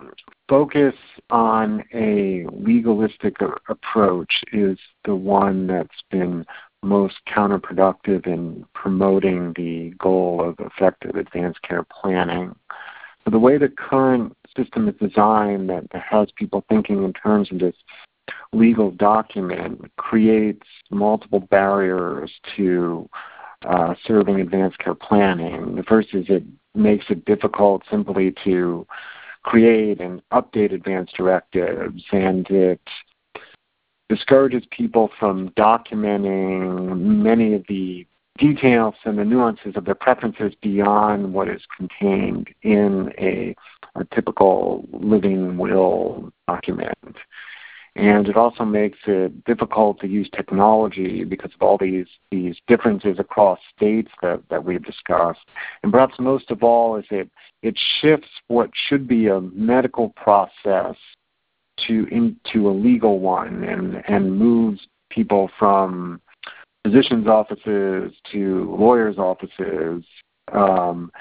focus 0.48 0.96
on 1.30 1.84
a 1.94 2.46
legalistic 2.52 3.36
approach 3.68 4.44
is 4.54 4.78
the 5.06 5.16
one 5.16 5.68
that's 5.68 6.04
been 6.10 6.46
most 6.82 7.16
counterproductive 7.28 8.26
in 8.26 8.66
promoting 8.74 9.54
the 9.56 9.94
goal 10.00 10.42
of 10.42 10.56
effective 10.66 11.16
advanced 11.16 11.62
care 11.62 11.84
planning. 11.84 12.56
The 13.30 13.38
way 13.38 13.58
the 13.58 13.68
current 13.68 14.36
system 14.56 14.88
is 14.88 14.96
designed 14.96 15.70
that 15.70 15.86
has 15.94 16.30
people 16.36 16.64
thinking 16.70 17.04
in 17.04 17.14
terms 17.14 17.52
of 17.52 17.60
this 17.60 17.76
legal 18.54 18.92
document 18.92 19.92
creates 19.98 20.65
multiple 20.89 21.39
barriers 21.39 22.32
to 22.56 23.10
uh, 23.68 23.94
serving 24.06 24.39
advanced 24.39 24.80
care 24.80 24.96
planning. 24.96 25.76
The 25.76 25.84
first 25.84 26.13
is 26.13 26.26
it 26.30 26.44
makes 26.76 27.06
it 27.10 27.26
difficult 27.26 27.84
simply 27.89 28.34
to 28.44 28.88
create 29.44 30.00
and 30.00 30.22
update 30.32 30.74
advanced 30.74 31.15
directives, 31.15 32.04
and 32.12 32.50
it 32.50 32.82
discourages 34.10 34.63
people 34.72 35.10
from 35.20 35.50
documenting 35.50 36.98
many 37.00 37.54
of 37.54 37.63
the 37.68 38.06
details 38.38 38.96
and 39.04 39.18
the 39.18 39.26
nuances 39.26 39.74
of 39.76 39.86
their 39.86 39.96
preferences 39.96 40.54
beyond 40.62 41.34
what 41.34 41.50
is 41.50 41.62
contained 41.76 42.48
in 42.63 43.13
a, 43.20 43.56
a 43.96 44.06
typical 44.15 44.88
living 44.94 45.58
will 45.58 46.32
document. 46.48 46.98
And 48.00 48.30
it 48.30 48.38
also 48.38 48.64
makes 48.64 48.98
it 49.08 49.44
difficult 49.44 50.00
to 50.00 50.08
use 50.08 50.30
technology 50.34 51.26
because 51.26 51.52
of 51.54 51.62
all 51.62 51.78
these, 51.78 52.08
these 52.32 52.56
differences 52.66 53.20
across 53.20 53.60
states 53.76 54.10
that, 54.22 54.42
that 54.50 54.64
we've 54.64 54.84
discussed. 54.84 55.42
And 55.84 55.92
perhaps 55.92 56.16
most 56.18 56.50
of 56.50 56.64
all 56.64 56.96
is 56.96 57.04
it, 57.12 57.30
it 57.62 57.78
shifts 58.00 58.30
what 58.48 58.70
should 58.74 59.06
be 59.06 59.28
a 59.28 59.42
medical 59.42 60.10
process 60.10 60.96
to 61.88 62.08
into 62.10 62.70
a 62.70 62.72
legal 62.72 63.20
one 63.20 63.66
and, 63.66 64.02
and 64.08 64.38
moves 64.38 64.80
people 65.10 65.52
from 65.60 66.22
physicians' 66.86 67.28
offices 67.28 68.14
to 68.32 68.76
lawyers' 68.80 69.18
offices 69.18 70.06
um, 70.54 71.12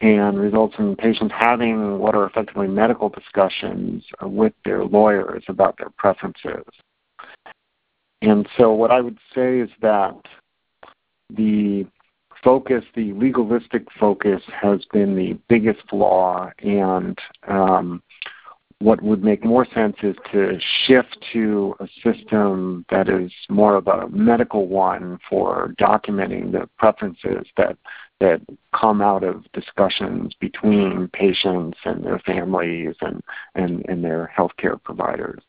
and 0.00 0.38
results 0.38 0.74
in 0.78 0.94
patients 0.96 1.32
having 1.36 1.98
what 1.98 2.14
are 2.14 2.26
effectively 2.26 2.68
medical 2.68 3.08
discussions 3.08 4.04
with 4.22 4.52
their 4.64 4.84
lawyers 4.84 5.44
about 5.48 5.78
their 5.78 5.90
preferences. 5.90 6.64
And 8.22 8.48
so, 8.58 8.72
what 8.72 8.90
I 8.90 9.00
would 9.00 9.18
say 9.34 9.60
is 9.60 9.70
that 9.80 10.16
the 11.30 11.86
focus, 12.42 12.84
the 12.94 13.12
legalistic 13.14 13.86
focus, 13.98 14.42
has 14.48 14.84
been 14.92 15.16
the 15.16 15.38
biggest 15.48 15.80
flaw, 15.88 16.50
and 16.58 17.18
um, 17.48 18.02
what 18.78 19.02
would 19.02 19.24
make 19.24 19.44
more 19.44 19.66
sense 19.74 19.96
is 20.02 20.16
to 20.32 20.58
shift 20.86 21.16
to 21.32 21.74
a 21.80 21.88
system 22.04 22.84
that 22.90 23.08
is 23.08 23.32
more 23.48 23.74
of 23.76 23.86
a 23.86 24.08
medical 24.10 24.66
one 24.66 25.18
for 25.28 25.74
documenting 25.80 26.52
the 26.52 26.68
preferences 26.78 27.46
that 27.56 27.78
that 28.20 28.40
come 28.74 29.02
out 29.02 29.22
of 29.22 29.44
discussions 29.52 30.32
between 30.40 31.08
patients 31.12 31.78
and 31.84 32.04
their 32.04 32.18
families 32.20 32.94
and, 33.00 33.22
and, 33.54 33.84
and 33.88 34.02
their 34.02 34.32
healthcare 34.36 34.82
providers. 34.82 35.42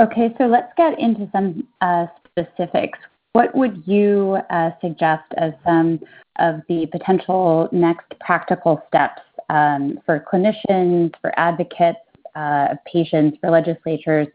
Okay, 0.00 0.34
so 0.38 0.46
let's 0.46 0.72
get 0.76 0.98
into 0.98 1.28
some 1.30 1.68
uh, 1.80 2.06
specifics. 2.26 2.98
What 3.32 3.54
would 3.54 3.82
you 3.86 4.38
uh, 4.50 4.70
suggest 4.80 5.24
as 5.36 5.52
some 5.64 6.00
of 6.38 6.62
the 6.68 6.86
potential 6.86 7.68
next 7.70 8.12
practical 8.20 8.82
steps 8.88 9.22
um, 9.50 10.00
for 10.04 10.24
clinicians, 10.32 11.12
for 11.20 11.32
advocates, 11.38 11.98
uh, 12.34 12.74
patients, 12.92 13.38
for 13.40 13.50
legislatures 13.50 14.26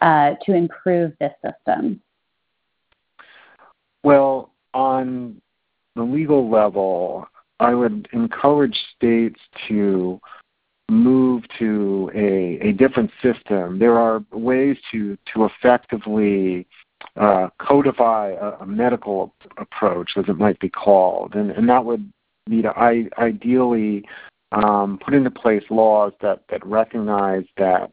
uh, 0.00 0.34
to 0.46 0.54
improve 0.54 1.12
this 1.18 1.32
system? 1.44 2.00
Well, 4.04 4.52
on 4.74 5.40
the 5.96 6.02
legal 6.02 6.50
level, 6.50 7.26
I 7.58 7.74
would 7.74 8.08
encourage 8.12 8.78
states 8.96 9.40
to 9.68 10.20
move 10.90 11.44
to 11.58 12.10
a, 12.14 12.68
a 12.68 12.72
different 12.72 13.10
system. 13.22 13.78
There 13.78 13.98
are 13.98 14.24
ways 14.32 14.76
to, 14.92 15.16
to 15.34 15.44
effectively 15.44 16.66
uh, 17.16 17.48
codify 17.58 18.30
a, 18.30 18.62
a, 18.62 18.66
medical 18.66 19.32
approach, 19.56 20.12
as 20.16 20.24
it 20.28 20.36
might 20.36 20.58
be 20.60 20.68
called, 20.68 21.34
and, 21.34 21.50
and 21.50 21.68
that 21.68 21.84
would 21.84 22.10
be 22.48 22.62
to 22.62 22.70
I, 22.70 23.08
ideally 23.18 24.04
um, 24.52 24.98
put 25.02 25.14
into 25.14 25.30
place 25.30 25.62
laws 25.70 26.12
that, 26.20 26.42
that 26.50 26.64
recognize 26.66 27.44
that 27.56 27.92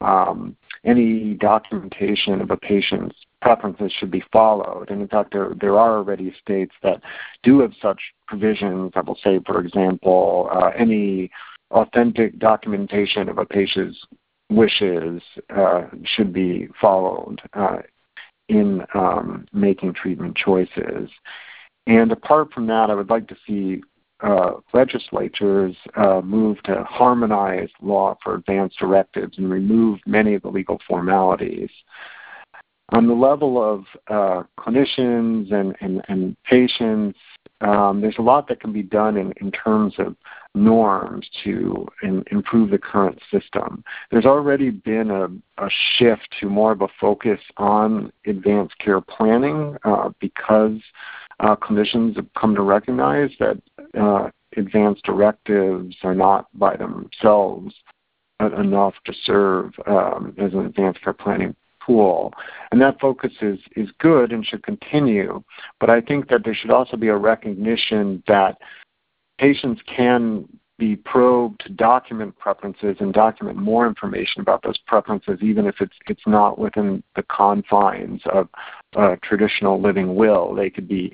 um, 0.00 0.56
any 0.84 1.34
documentation 1.34 2.40
of 2.40 2.50
a 2.50 2.56
patient's 2.56 3.16
preferences 3.42 3.92
should 3.98 4.10
be 4.10 4.22
followed. 4.32 4.90
And 4.90 5.02
in 5.02 5.08
fact, 5.08 5.32
there, 5.32 5.52
there 5.60 5.78
are 5.78 5.98
already 5.98 6.34
states 6.40 6.74
that 6.82 7.00
do 7.42 7.60
have 7.60 7.72
such 7.80 8.00
provisions 8.26 8.92
that 8.94 9.06
will 9.06 9.18
say, 9.22 9.40
for 9.46 9.60
example, 9.60 10.48
uh, 10.52 10.70
any 10.76 11.30
authentic 11.70 12.38
documentation 12.38 13.28
of 13.28 13.38
a 13.38 13.44
patient's 13.44 13.98
wishes 14.50 15.22
uh, 15.50 15.82
should 16.04 16.32
be 16.32 16.68
followed 16.80 17.40
uh, 17.54 17.78
in 18.48 18.82
um, 18.94 19.46
making 19.52 19.92
treatment 19.92 20.36
choices. 20.36 21.10
And 21.86 22.12
apart 22.12 22.52
from 22.52 22.66
that, 22.68 22.90
I 22.90 22.94
would 22.94 23.10
like 23.10 23.28
to 23.28 23.36
see 23.46 23.82
uh, 24.20 24.52
legislatures 24.72 25.76
uh, 25.96 26.20
move 26.22 26.62
to 26.62 26.84
harmonize 26.84 27.68
law 27.82 28.16
for 28.22 28.34
advance 28.34 28.74
directives 28.78 29.38
and 29.38 29.50
remove 29.50 30.00
many 30.06 30.34
of 30.34 30.42
the 30.42 30.48
legal 30.48 30.80
formalities. 30.86 31.70
on 32.90 33.06
the 33.08 33.14
level 33.14 33.62
of 33.62 33.84
uh, 34.08 34.44
clinicians 34.58 35.52
and, 35.52 35.76
and, 35.80 36.02
and 36.08 36.36
patients, 36.44 37.18
um, 37.60 38.00
there's 38.00 38.18
a 38.18 38.22
lot 38.22 38.48
that 38.48 38.60
can 38.60 38.72
be 38.72 38.82
done 38.82 39.16
in, 39.16 39.32
in 39.40 39.50
terms 39.50 39.94
of 39.98 40.14
norms 40.54 41.28
to 41.44 41.86
in, 42.02 42.22
improve 42.30 42.70
the 42.70 42.78
current 42.78 43.18
system. 43.30 43.82
There's 44.10 44.26
already 44.26 44.70
been 44.70 45.10
a, 45.10 45.26
a, 45.62 45.70
shift 45.98 46.28
to 46.40 46.50
more 46.50 46.72
of 46.72 46.82
a 46.82 46.88
focus 47.00 47.40
on 47.56 48.12
advanced 48.26 48.76
care 48.78 49.00
planning 49.00 49.76
uh, 49.84 50.10
because 50.20 50.78
uh, 51.40 51.56
clinicians 51.56 52.16
have 52.16 52.32
come 52.38 52.54
to 52.54 52.62
recognize 52.62 53.30
that 53.38 53.60
uh, 53.98 54.30
advanced 54.56 55.04
directives 55.04 55.96
are 56.02 56.14
not 56.14 56.46
by 56.54 56.76
themselves 56.76 57.74
enough 58.40 58.94
to 59.04 59.12
serve 59.24 59.72
um, 59.86 60.34
as 60.38 60.52
an 60.52 60.66
advanced 60.66 61.02
care 61.02 61.12
planning 61.12 61.54
tool. 61.86 62.32
And 62.70 62.80
that 62.80 63.00
focus 63.00 63.32
is, 63.40 63.58
is 63.76 63.88
good 63.98 64.32
and 64.32 64.44
should 64.44 64.62
continue. 64.62 65.42
But 65.80 65.90
I 65.90 66.00
think 66.00 66.28
that 66.28 66.44
there 66.44 66.54
should 66.54 66.70
also 66.70 66.96
be 66.96 67.08
a 67.08 67.16
recognition 67.16 68.22
that 68.26 68.58
patients 69.38 69.80
can 69.86 70.48
be 70.78 70.96
probed 70.96 71.60
to 71.64 71.70
document 71.70 72.36
preferences 72.38 72.96
and 73.00 73.12
document 73.14 73.56
more 73.56 73.86
information 73.86 74.42
about 74.42 74.62
those 74.62 74.76
preferences, 74.86 75.38
even 75.40 75.66
if 75.66 75.76
it's 75.80 75.94
it's 76.06 76.26
not 76.26 76.58
within 76.58 77.02
the 77.14 77.22
confines 77.22 78.20
of 78.26 78.48
a 78.96 79.16
traditional 79.22 79.80
living 79.80 80.14
will. 80.14 80.54
They 80.54 80.70
could 80.70 80.88
be 80.88 81.12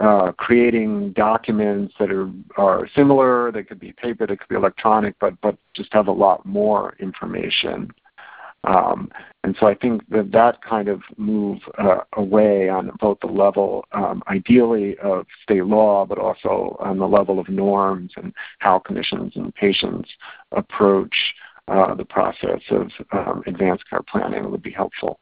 uh, 0.00 0.32
creating 0.32 1.12
documents 1.12 1.94
that 1.98 2.10
are, 2.10 2.30
are 2.56 2.88
similar. 2.94 3.50
They 3.50 3.62
could 3.62 3.80
be 3.80 3.92
paper, 3.92 4.26
they 4.26 4.36
could 4.36 4.48
be 4.48 4.56
electronic, 4.56 5.14
but 5.20 5.40
but 5.40 5.56
just 5.74 5.92
have 5.92 6.08
a 6.08 6.12
lot 6.12 6.44
more 6.44 6.94
information. 7.00 7.90
Um, 8.64 9.10
and 9.44 9.56
so 9.60 9.66
I 9.68 9.74
think 9.74 10.02
that 10.08 10.32
that 10.32 10.60
kind 10.62 10.88
of 10.88 11.00
move 11.16 11.58
uh, 11.78 11.98
away 12.16 12.68
on 12.68 12.90
both 13.00 13.18
the 13.20 13.28
level, 13.28 13.84
um, 13.92 14.22
ideally, 14.28 14.98
of 14.98 15.26
state 15.42 15.64
law, 15.64 16.04
but 16.04 16.18
also 16.18 16.76
on 16.80 16.98
the 16.98 17.06
level 17.06 17.38
of 17.38 17.48
norms 17.48 18.12
and 18.16 18.32
how 18.58 18.80
clinicians 18.80 19.36
and 19.36 19.54
patients 19.54 20.10
approach 20.50 21.14
uh, 21.68 21.94
the 21.94 22.04
process 22.04 22.60
of 22.70 22.90
um, 23.12 23.42
advanced 23.46 23.88
care 23.88 24.02
planning 24.02 24.50
would 24.50 24.62
be 24.62 24.70
helpful. 24.72 25.20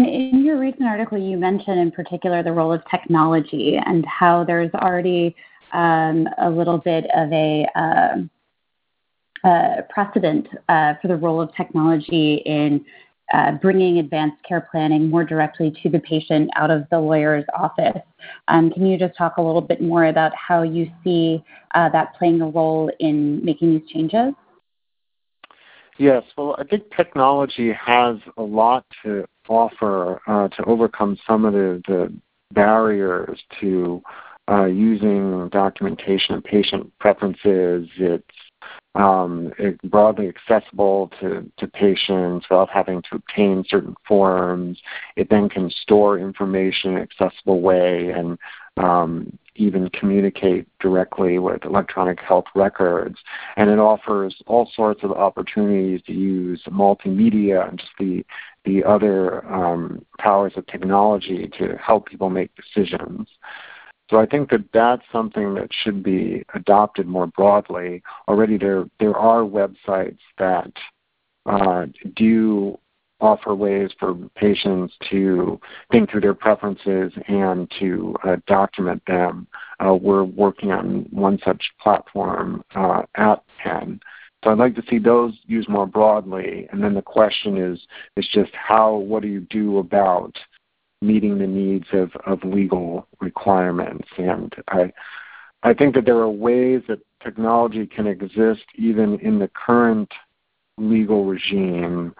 And 0.00 0.08
in 0.08 0.46
your 0.46 0.58
recent 0.58 0.84
article, 0.84 1.18
you 1.18 1.36
mentioned 1.36 1.78
in 1.78 1.90
particular 1.90 2.42
the 2.42 2.52
role 2.52 2.72
of 2.72 2.80
technology 2.90 3.78
and 3.84 4.02
how 4.06 4.44
there's 4.44 4.72
already 4.72 5.36
um, 5.74 6.26
a 6.38 6.48
little 6.48 6.78
bit 6.78 7.04
of 7.14 7.30
a 7.30 7.66
uh, 7.76 9.46
uh, 9.46 9.82
precedent 9.90 10.48
uh, 10.70 10.94
for 11.02 11.08
the 11.08 11.16
role 11.16 11.38
of 11.38 11.54
technology 11.54 12.36
in 12.46 12.82
uh, 13.34 13.52
bringing 13.60 13.98
advanced 13.98 14.38
care 14.48 14.66
planning 14.70 15.10
more 15.10 15.22
directly 15.22 15.70
to 15.82 15.90
the 15.90 15.98
patient 15.98 16.48
out 16.56 16.70
of 16.70 16.84
the 16.90 16.98
lawyer's 16.98 17.44
office. 17.54 18.00
Um, 18.48 18.70
can 18.70 18.86
you 18.86 18.96
just 18.96 19.14
talk 19.18 19.36
a 19.36 19.42
little 19.42 19.60
bit 19.60 19.82
more 19.82 20.06
about 20.06 20.32
how 20.34 20.62
you 20.62 20.90
see 21.04 21.44
uh, 21.74 21.90
that 21.90 22.14
playing 22.18 22.40
a 22.40 22.48
role 22.48 22.90
in 23.00 23.44
making 23.44 23.72
these 23.72 23.86
changes? 23.90 24.32
Yes, 25.98 26.22
well, 26.38 26.56
I 26.58 26.64
think 26.64 26.84
technology 26.96 27.70
has 27.74 28.16
a 28.38 28.42
lot 28.42 28.86
to 29.02 29.26
offer 29.50 30.20
uh, 30.26 30.48
to 30.48 30.64
overcome 30.64 31.18
some 31.26 31.44
of 31.44 31.52
the, 31.52 31.82
the 31.86 32.12
barriers 32.54 33.38
to 33.60 34.00
uh, 34.50 34.64
using 34.64 35.48
documentation 35.50 36.34
of 36.36 36.44
patient 36.44 36.90
preferences. 36.98 37.88
It's 37.96 38.24
um, 38.94 39.52
broadly 39.84 40.28
accessible 40.28 41.10
to, 41.20 41.50
to 41.58 41.66
patients 41.66 42.46
without 42.50 42.70
having 42.70 43.02
to 43.02 43.16
obtain 43.16 43.64
certain 43.68 43.94
forms. 44.06 44.80
It 45.16 45.28
then 45.30 45.48
can 45.48 45.70
store 45.82 46.18
information 46.18 46.92
in 46.92 46.96
an 46.96 47.02
accessible 47.02 47.60
way 47.60 48.10
and 48.10 48.38
um, 48.76 49.38
even 49.60 49.90
communicate 49.90 50.66
directly 50.80 51.38
with 51.38 51.64
electronic 51.64 52.18
health 52.20 52.46
records. 52.54 53.18
And 53.56 53.68
it 53.68 53.78
offers 53.78 54.34
all 54.46 54.70
sorts 54.74 55.04
of 55.04 55.12
opportunities 55.12 56.00
to 56.06 56.12
use 56.12 56.62
multimedia 56.68 57.68
and 57.68 57.78
just 57.78 57.92
the, 57.98 58.24
the 58.64 58.82
other 58.84 59.44
um, 59.52 60.04
powers 60.18 60.54
of 60.56 60.66
technology 60.66 61.50
to 61.58 61.76
help 61.76 62.06
people 62.06 62.30
make 62.30 62.50
decisions. 62.56 63.28
So 64.10 64.18
I 64.18 64.26
think 64.26 64.50
that 64.50 64.64
that's 64.72 65.02
something 65.12 65.54
that 65.54 65.68
should 65.72 66.02
be 66.02 66.44
adopted 66.54 67.06
more 67.06 67.28
broadly. 67.28 68.02
Already 68.26 68.58
there 68.58 68.86
there 68.98 69.16
are 69.16 69.42
websites 69.42 70.18
that 70.36 70.72
uh, 71.46 71.86
do 72.16 72.76
offer 73.20 73.54
ways 73.54 73.90
for 73.98 74.14
patients 74.34 74.94
to 75.10 75.60
think 75.90 76.10
through 76.10 76.20
their 76.22 76.34
preferences 76.34 77.12
and 77.28 77.70
to 77.78 78.14
uh, 78.24 78.36
document 78.46 79.02
them. 79.06 79.46
Uh, 79.84 79.94
we're 79.94 80.24
working 80.24 80.72
on 80.72 81.06
one 81.10 81.38
such 81.44 81.62
platform 81.80 82.62
uh, 82.74 83.02
at 83.16 83.42
Penn. 83.62 84.00
So 84.42 84.50
I'd 84.50 84.58
like 84.58 84.74
to 84.76 84.82
see 84.88 84.98
those 84.98 85.34
used 85.46 85.68
more 85.68 85.86
broadly. 85.86 86.66
And 86.72 86.82
then 86.82 86.94
the 86.94 87.02
question 87.02 87.58
is 87.58 87.78
is 88.16 88.26
just 88.32 88.52
how 88.54 88.96
what 88.96 89.22
do 89.22 89.28
you 89.28 89.40
do 89.50 89.78
about 89.78 90.34
meeting 91.02 91.38
the 91.38 91.46
needs 91.46 91.86
of, 91.92 92.10
of 92.26 92.42
legal 92.44 93.06
requirements. 93.20 94.08
And 94.18 94.52
I, 94.68 94.92
I 95.62 95.74
think 95.74 95.94
that 95.94 96.04
there 96.04 96.18
are 96.18 96.30
ways 96.30 96.82
that 96.88 97.00
technology 97.22 97.86
can 97.86 98.06
exist 98.06 98.64
even 98.76 99.18
in 99.20 99.38
the 99.38 99.48
current 99.48 100.12
legal 100.78 101.24
regime 101.24 102.14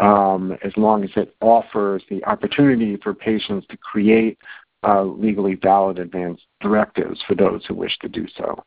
um, 0.00 0.56
as 0.62 0.72
long 0.76 1.04
as 1.04 1.10
it 1.16 1.34
offers 1.40 2.02
the 2.10 2.24
opportunity 2.24 2.96
for 2.96 3.14
patients 3.14 3.66
to 3.70 3.76
create 3.76 4.38
uh, 4.86 5.02
legally 5.02 5.54
valid 5.54 5.98
advance 5.98 6.40
directives 6.60 7.20
for 7.26 7.34
those 7.34 7.64
who 7.66 7.74
wish 7.74 7.96
to 7.98 8.08
do 8.08 8.26
so. 8.36 8.62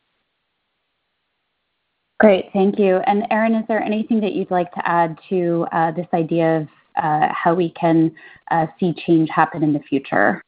Great, 2.20 2.50
thank 2.52 2.78
you. 2.78 2.98
And 3.06 3.26
Erin, 3.30 3.54
is 3.54 3.64
there 3.66 3.82
anything 3.82 4.20
that 4.20 4.32
you'd 4.32 4.50
like 4.50 4.70
to 4.72 4.88
add 4.88 5.18
to 5.28 5.66
uh, 5.72 5.90
this 5.90 6.06
idea 6.14 6.58
of 6.58 6.68
uh, 6.96 7.28
how 7.32 7.54
we 7.54 7.70
can 7.70 8.14
uh, 8.50 8.66
see 8.78 8.94
change 9.06 9.28
happen 9.30 9.62
in 9.62 9.72
the 9.72 9.80
future? 9.80 10.42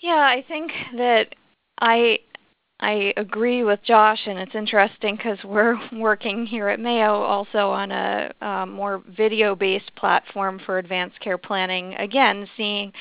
Yeah, 0.00 0.16
I 0.16 0.44
think 0.48 0.72
that 0.96 1.34
I 1.80 2.18
I 2.84 3.14
agree 3.16 3.64
with 3.64 3.82
Josh, 3.82 4.26
and 4.26 4.38
it's 4.38 4.54
interesting 4.54 5.16
because 5.16 5.42
we're 5.42 5.78
working 5.92 6.44
here 6.44 6.68
at 6.68 6.78
Mayo 6.78 7.14
also 7.14 7.70
on 7.70 7.90
a 7.90 8.30
um, 8.42 8.72
more 8.72 9.02
video-based 9.16 9.94
platform 9.96 10.60
for 10.66 10.76
advanced 10.76 11.18
care 11.20 11.38
planning. 11.38 11.94
Again, 11.94 12.46
seeing 12.58 12.92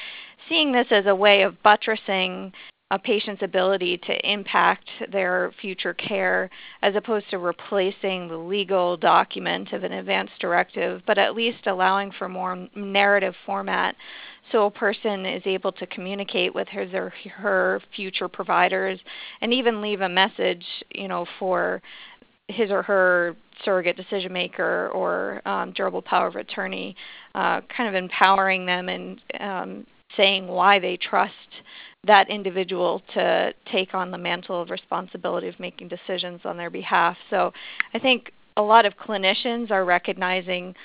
seeing 0.48 0.72
this 0.72 0.88
as 0.90 1.06
a 1.06 1.14
way 1.16 1.42
of 1.42 1.62
buttressing 1.64 2.54
a 2.92 3.00
patient's 3.00 3.42
ability 3.42 3.98
to 3.98 4.32
impact 4.32 4.88
their 5.12 5.52
future 5.60 5.94
care 5.96 6.50
as 6.84 6.96
opposed 6.96 7.28
to 7.30 7.40
replacing 7.40 8.28
the 8.28 8.38
legal 8.38 8.98
document 8.98 9.74
of 9.74 9.84
an 9.84 9.94
advance 9.94 10.30
directive, 10.40 11.02
but 11.08 11.18
at 11.18 11.36
least 11.36 11.66
allowing 11.66 12.12
for 12.12 12.30
more 12.30 12.68
narrative 12.76 13.34
format 13.46 13.96
so 14.52 14.66
a 14.66 14.72
person 14.72 15.26
is 15.26 15.42
able 15.46 15.72
to 15.72 15.88
communicate 15.88 16.54
with 16.54 16.68
his 16.68 16.94
or 16.94 17.14
her 17.36 17.82
future 17.96 18.28
providers 18.28 19.00
and 19.42 19.54
even 19.54 19.82
leave 19.82 20.02
a 20.02 20.10
message, 20.10 20.66
you 20.94 21.08
know, 21.08 21.26
for 21.40 21.82
his 22.50 22.70
or 22.70 22.84
her 22.84 23.36
surrogate 23.64 23.96
decision 23.96 24.34
maker 24.34 24.90
or 24.94 25.42
um, 25.48 25.72
durable 25.72 26.02
power 26.02 26.28
of 26.28 26.36
attorney, 26.36 26.96
uh, 27.36 27.62
kind 27.76 27.88
of 27.88 27.96
empowering 27.96 28.66
them 28.66 28.90
and 28.90 29.22
um, 29.40 29.88
saying 30.18 30.48
why 30.48 30.78
they 30.78 30.98
trust 30.98 31.34
that 32.06 32.30
individual 32.30 33.02
to 33.14 33.54
take 33.72 33.94
on 33.94 34.12
the 34.12 34.18
mantle 34.18 34.62
of 34.62 34.70
responsibility 34.70 35.48
of 35.48 35.60
making 35.60 35.88
decisions 35.88 36.42
on 36.44 36.58
their 36.58 36.70
behalf. 36.70 37.16
So 37.30 37.54
I 37.94 38.00
think 38.00 38.32
a 38.58 38.62
lot 38.62 38.86
of 38.86 38.94
clinicians 38.98 39.72
are 39.72 39.86
recognizing 39.86 40.76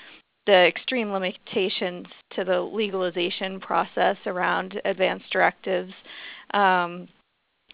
the 0.45 0.65
extreme 0.67 1.11
limitations 1.11 2.07
to 2.31 2.43
the 2.43 2.59
legalization 2.59 3.59
process 3.59 4.17
around 4.25 4.81
advance 4.85 5.23
directives 5.31 5.93
um, 6.53 7.07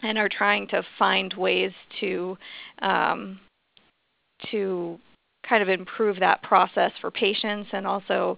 and 0.01 0.17
are 0.17 0.29
trying 0.29 0.67
to 0.67 0.83
find 0.99 1.33
ways 1.35 1.71
to 1.99 2.37
um, 2.81 3.39
to 4.51 4.99
kind 5.47 5.61
of 5.61 5.69
improve 5.69 6.19
that 6.19 6.41
process 6.43 6.91
for 7.01 7.11
patients 7.11 7.69
and 7.73 7.85
also 7.85 8.37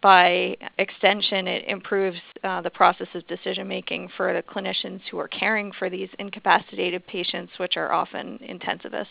by 0.00 0.56
extension, 0.78 1.46
it 1.46 1.64
improves 1.68 2.18
uh, 2.44 2.62
the 2.62 2.70
process 2.70 3.08
of 3.14 3.26
decision 3.26 3.68
making 3.68 4.08
for 4.16 4.32
the 4.32 4.42
clinicians 4.42 5.00
who 5.10 5.18
are 5.18 5.28
caring 5.28 5.70
for 5.78 5.90
these 5.90 6.08
incapacitated 6.18 7.06
patients, 7.06 7.52
which 7.58 7.76
are 7.76 7.92
often 7.92 8.38
intensivists. 8.48 9.06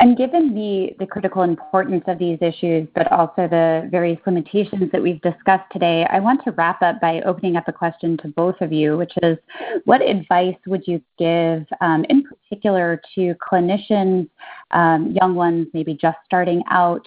And 0.00 0.16
given 0.16 0.54
the, 0.54 0.90
the 0.98 1.06
critical 1.06 1.42
importance 1.42 2.02
of 2.08 2.18
these 2.18 2.38
issues, 2.40 2.88
but 2.96 3.10
also 3.12 3.46
the 3.48 3.88
various 3.92 4.18
limitations 4.26 4.90
that 4.90 5.00
we've 5.00 5.20
discussed 5.22 5.70
today, 5.72 6.04
I 6.10 6.18
want 6.18 6.42
to 6.44 6.50
wrap 6.52 6.82
up 6.82 7.00
by 7.00 7.20
opening 7.20 7.56
up 7.56 7.68
a 7.68 7.72
question 7.72 8.16
to 8.18 8.28
both 8.28 8.60
of 8.60 8.72
you, 8.72 8.96
which 8.96 9.12
is 9.22 9.38
what 9.84 10.02
advice 10.02 10.56
would 10.66 10.82
you 10.88 11.00
give, 11.16 11.64
um, 11.80 12.04
in 12.08 12.24
particular, 12.24 13.00
to 13.14 13.36
clinicians, 13.36 14.28
um, 14.72 15.12
young 15.12 15.36
ones 15.36 15.68
maybe 15.72 15.94
just 15.94 16.18
starting 16.24 16.62
out, 16.70 17.06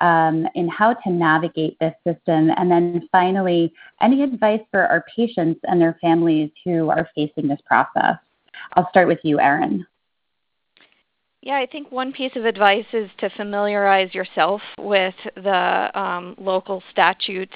um, 0.00 0.46
in 0.54 0.68
how 0.68 0.94
to 0.94 1.10
navigate 1.10 1.76
this 1.80 1.94
system? 2.06 2.52
And 2.56 2.70
then 2.70 3.08
finally, 3.10 3.72
any 4.00 4.22
advice 4.22 4.62
for 4.70 4.86
our 4.86 5.04
patients 5.14 5.58
and 5.64 5.80
their 5.80 5.98
families 6.00 6.50
who 6.64 6.88
are 6.88 7.08
facing 7.16 7.48
this 7.48 7.60
process? 7.66 8.16
I'll 8.74 8.88
start 8.90 9.08
with 9.08 9.18
you, 9.24 9.40
Erin. 9.40 9.84
Yeah, 11.40 11.56
I 11.56 11.66
think 11.66 11.92
one 11.92 12.12
piece 12.12 12.32
of 12.34 12.44
advice 12.44 12.86
is 12.92 13.08
to 13.18 13.30
familiarize 13.30 14.12
yourself 14.12 14.60
with 14.78 15.14
the 15.36 15.90
um, 15.98 16.34
local 16.38 16.82
statutes 16.90 17.54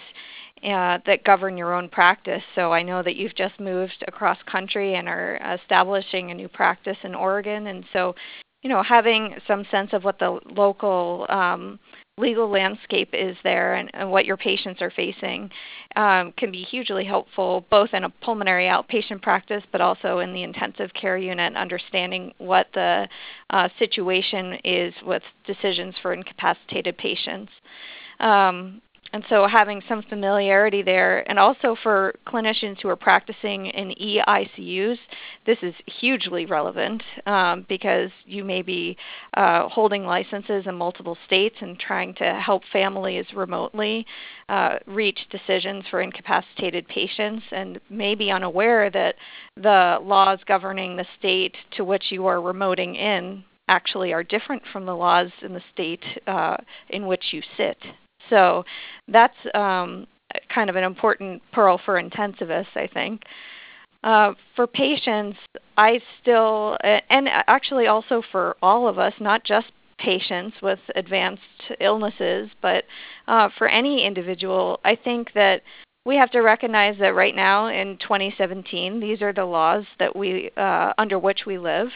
uh, 0.62 0.98
that 1.04 1.24
govern 1.24 1.56
your 1.56 1.74
own 1.74 1.88
practice. 1.88 2.42
So 2.54 2.72
I 2.72 2.82
know 2.82 3.02
that 3.02 3.16
you've 3.16 3.34
just 3.34 3.58
moved 3.58 4.04
across 4.06 4.38
country 4.50 4.94
and 4.94 5.08
are 5.08 5.58
establishing 5.60 6.30
a 6.30 6.34
new 6.34 6.48
practice 6.48 6.96
in 7.02 7.16
Oregon, 7.16 7.66
and 7.66 7.84
so 7.92 8.14
you 8.62 8.70
know 8.70 8.82
having 8.84 9.34
some 9.48 9.66
sense 9.72 9.92
of 9.92 10.04
what 10.04 10.20
the 10.20 10.38
local 10.46 11.26
um, 11.28 11.80
legal 12.22 12.48
landscape 12.48 13.10
is 13.12 13.36
there 13.42 13.74
and, 13.74 13.90
and 13.92 14.10
what 14.10 14.24
your 14.24 14.36
patients 14.36 14.80
are 14.80 14.92
facing 14.92 15.50
um, 15.96 16.32
can 16.38 16.50
be 16.52 16.62
hugely 16.62 17.04
helpful 17.04 17.66
both 17.68 17.92
in 17.92 18.04
a 18.04 18.08
pulmonary 18.08 18.66
outpatient 18.66 19.20
practice 19.20 19.62
but 19.72 19.80
also 19.80 20.20
in 20.20 20.32
the 20.32 20.42
intensive 20.42 20.90
care 20.94 21.18
unit 21.18 21.54
understanding 21.56 22.32
what 22.38 22.68
the 22.74 23.06
uh, 23.50 23.68
situation 23.78 24.56
is 24.64 24.94
with 25.04 25.22
decisions 25.46 25.94
for 26.00 26.14
incapacitated 26.14 26.96
patients. 26.96 27.50
Um, 28.20 28.80
and 29.12 29.24
so 29.28 29.46
having 29.46 29.82
some 29.88 30.02
familiarity 30.02 30.82
there, 30.82 31.28
and 31.28 31.38
also 31.38 31.76
for 31.82 32.14
clinicians 32.26 32.80
who 32.80 32.88
are 32.88 32.96
practicing 32.96 33.66
in 33.66 33.94
EICUs, 34.00 34.96
this 35.44 35.58
is 35.62 35.74
hugely 35.86 36.46
relevant 36.46 37.02
um, 37.26 37.66
because 37.68 38.10
you 38.24 38.42
may 38.42 38.62
be 38.62 38.96
uh, 39.34 39.68
holding 39.68 40.04
licenses 40.04 40.64
in 40.66 40.74
multiple 40.74 41.18
states 41.26 41.56
and 41.60 41.78
trying 41.78 42.14
to 42.14 42.34
help 42.34 42.62
families 42.72 43.26
remotely 43.34 44.06
uh, 44.48 44.76
reach 44.86 45.18
decisions 45.30 45.84
for 45.90 46.00
incapacitated 46.00 46.88
patients, 46.88 47.44
and 47.52 47.80
may 47.90 48.14
be 48.14 48.30
unaware 48.30 48.90
that 48.90 49.16
the 49.56 49.98
laws 50.02 50.38
governing 50.46 50.96
the 50.96 51.06
state 51.18 51.54
to 51.76 51.84
which 51.84 52.04
you 52.10 52.26
are 52.26 52.36
remoting 52.36 52.96
in 52.96 53.44
actually 53.68 54.12
are 54.12 54.24
different 54.24 54.62
from 54.72 54.86
the 54.86 54.94
laws 54.94 55.30
in 55.42 55.52
the 55.52 55.62
state 55.72 56.02
uh, 56.26 56.56
in 56.90 57.06
which 57.06 57.24
you 57.32 57.42
sit. 57.56 57.76
So 58.32 58.64
that's 59.08 59.36
um, 59.54 60.06
kind 60.52 60.70
of 60.70 60.76
an 60.76 60.84
important 60.84 61.42
pearl 61.52 61.78
for 61.84 62.02
intensivists, 62.02 62.74
I 62.74 62.88
think. 62.92 63.22
Uh, 64.02 64.32
for 64.56 64.66
patients, 64.66 65.38
I 65.76 66.00
still, 66.20 66.76
and 66.82 67.28
actually 67.28 67.86
also 67.86 68.22
for 68.32 68.56
all 68.62 68.88
of 68.88 68.98
us, 68.98 69.12
not 69.20 69.44
just 69.44 69.66
patients 69.98 70.56
with 70.62 70.78
advanced 70.96 71.42
illnesses, 71.78 72.50
but 72.62 72.84
uh, 73.28 73.50
for 73.58 73.68
any 73.68 74.04
individual, 74.04 74.80
I 74.82 74.96
think 74.96 75.32
that 75.34 75.62
we 76.04 76.16
have 76.16 76.30
to 76.30 76.40
recognize 76.40 76.96
that 76.98 77.14
right 77.14 77.36
now 77.36 77.68
in 77.68 77.98
2017, 77.98 78.98
these 78.98 79.22
are 79.22 79.32
the 79.32 79.44
laws 79.44 79.84
that 79.98 80.16
we 80.16 80.50
uh, 80.56 80.94
under 80.98 81.18
which 81.18 81.42
we 81.46 81.58
live, 81.58 81.88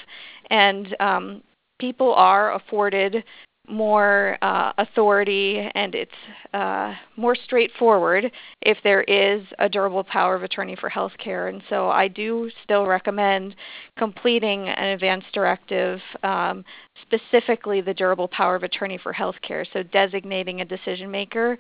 and 0.51 0.95
um, 1.01 1.43
people 1.81 2.15
are 2.15 2.55
afforded 2.55 3.25
more 3.69 4.39
uh, 4.43 4.73
authority 4.79 5.69
and 5.75 5.95
it's 5.95 6.11
uh, 6.55 6.95
more 7.17 7.35
straightforward 7.35 8.31
if 8.63 8.79
there 8.85 9.03
is 9.03 9.43
a 9.59 9.69
durable 9.69 10.05
power 10.05 10.35
of 10.35 10.43
attorney 10.43 10.77
for 10.77 10.89
healthcare. 10.89 11.49
And 11.49 11.63
so 11.69 11.89
I 11.89 12.09
do 12.09 12.51
still 12.65 12.87
recommend 12.87 13.55
completing 13.99 14.69
an 14.69 14.89
advance 14.89 15.25
directive, 15.33 16.01
um, 16.23 16.65
specifically 17.03 17.81
the 17.81 17.95
durable 17.95 18.29
power 18.29 18.55
of 18.55 18.63
attorney 18.63 18.99
for 19.03 19.13
healthcare. 19.13 19.67
So 19.73 19.83
designating 19.83 20.61
a 20.61 20.65
decision 20.65 21.11
maker. 21.11 21.59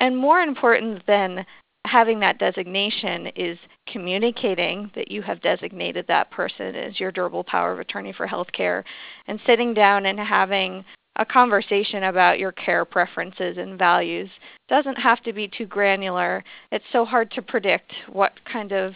And 0.00 0.16
more 0.16 0.40
important 0.40 1.06
than 1.06 1.46
having 1.86 2.18
that 2.20 2.38
designation 2.38 3.26
is 3.36 3.58
communicating 3.86 4.90
that 4.94 5.10
you 5.10 5.20
have 5.22 5.40
designated 5.42 6.06
that 6.08 6.30
person 6.30 6.74
as 6.74 6.98
your 6.98 7.12
durable 7.12 7.44
power 7.44 7.72
of 7.72 7.78
attorney 7.78 8.12
for 8.12 8.26
healthcare 8.26 8.82
and 9.26 9.38
sitting 9.46 9.74
down 9.74 10.06
and 10.06 10.18
having 10.18 10.84
a 11.16 11.24
conversation 11.24 12.04
about 12.04 12.38
your 12.38 12.52
care 12.52 12.84
preferences 12.84 13.56
and 13.56 13.78
values 13.78 14.28
doesn't 14.68 14.96
have 14.96 15.22
to 15.22 15.32
be 15.32 15.48
too 15.48 15.66
granular. 15.66 16.42
It's 16.72 16.84
so 16.92 17.04
hard 17.04 17.30
to 17.32 17.42
predict 17.42 17.92
what 18.12 18.32
kind 18.50 18.72
of 18.72 18.94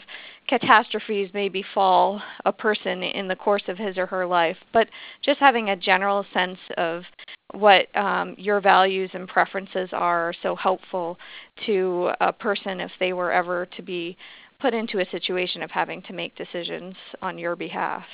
catastrophes 0.48 1.30
may 1.32 1.48
befall 1.48 2.20
a 2.44 2.52
person 2.52 3.02
in 3.02 3.28
the 3.28 3.36
course 3.36 3.62
of 3.68 3.78
his 3.78 3.98
or 3.98 4.06
her 4.06 4.26
life, 4.26 4.56
but 4.72 4.88
just 5.22 5.38
having 5.38 5.70
a 5.70 5.76
general 5.76 6.24
sense 6.32 6.58
of 6.76 7.02
what 7.52 7.94
um, 7.96 8.34
your 8.36 8.60
values 8.60 9.10
and 9.12 9.28
preferences 9.28 9.90
are, 9.92 10.28
are 10.28 10.34
so 10.42 10.56
helpful 10.56 11.18
to 11.66 12.10
a 12.20 12.32
person 12.32 12.80
if 12.80 12.90
they 12.98 13.12
were 13.12 13.32
ever 13.32 13.66
to 13.76 13.82
be 13.82 14.16
put 14.60 14.74
into 14.74 14.98
a 14.98 15.10
situation 15.10 15.62
of 15.62 15.70
having 15.70 16.02
to 16.02 16.12
make 16.12 16.34
decisions 16.34 16.94
on 17.22 17.38
your 17.38 17.54
behalf. 17.54 18.04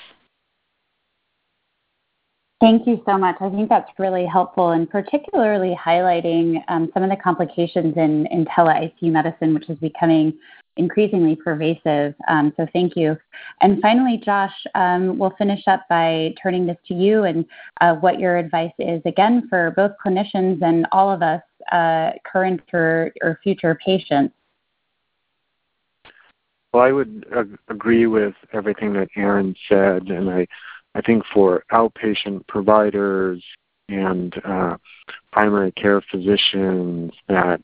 Thank 2.65 2.87
you 2.87 3.03
so 3.05 3.19
much. 3.19 3.37
I 3.43 3.51
think 3.51 3.69
that's 3.69 3.91
really 3.99 4.25
helpful 4.25 4.71
and 4.71 4.89
particularly 4.89 5.77
highlighting 5.77 6.65
um, 6.69 6.91
some 6.95 7.03
of 7.03 7.11
the 7.11 7.17
complications 7.17 7.95
in, 7.99 8.27
in 8.29 8.47
tele-ICU 8.47 9.13
medicine, 9.13 9.53
which 9.53 9.69
is 9.69 9.77
becoming 9.81 10.33
increasingly 10.79 11.37
pervasive. 11.37 12.15
Um, 12.27 12.55
so 12.57 12.67
thank 12.73 12.97
you. 12.97 13.19
And 13.61 13.83
finally, 13.83 14.17
Josh, 14.25 14.55
um, 14.75 15.19
we'll 15.19 15.35
finish 15.37 15.61
up 15.67 15.85
by 15.91 16.33
turning 16.43 16.65
this 16.65 16.79
to 16.89 16.95
you 16.95 17.25
and 17.25 17.45
uh, 17.83 17.97
what 17.97 18.19
your 18.19 18.39
advice 18.39 18.73
is, 18.79 19.03
again, 19.05 19.47
for 19.51 19.75
both 19.77 19.93
clinicians 20.03 20.63
and 20.63 20.87
all 20.91 21.11
of 21.11 21.21
us, 21.21 21.43
uh, 21.71 22.13
current 22.25 22.63
or, 22.73 23.13
or 23.21 23.39
future 23.43 23.79
patients. 23.85 24.35
Well, 26.73 26.83
I 26.83 26.93
would 26.93 27.27
ag- 27.37 27.59
agree 27.69 28.07
with 28.07 28.35
everything 28.55 28.95
that 28.95 29.09
Erin 29.17 29.55
said, 29.69 30.05
and 30.09 30.31
I 30.31 30.47
I 30.95 31.01
think 31.01 31.25
for 31.33 31.65
outpatient 31.73 32.47
providers 32.47 33.43
and 33.89 34.35
uh, 34.45 34.77
primary 35.33 35.73
care 35.73 36.03
physicians 36.11 37.13
that 37.29 37.61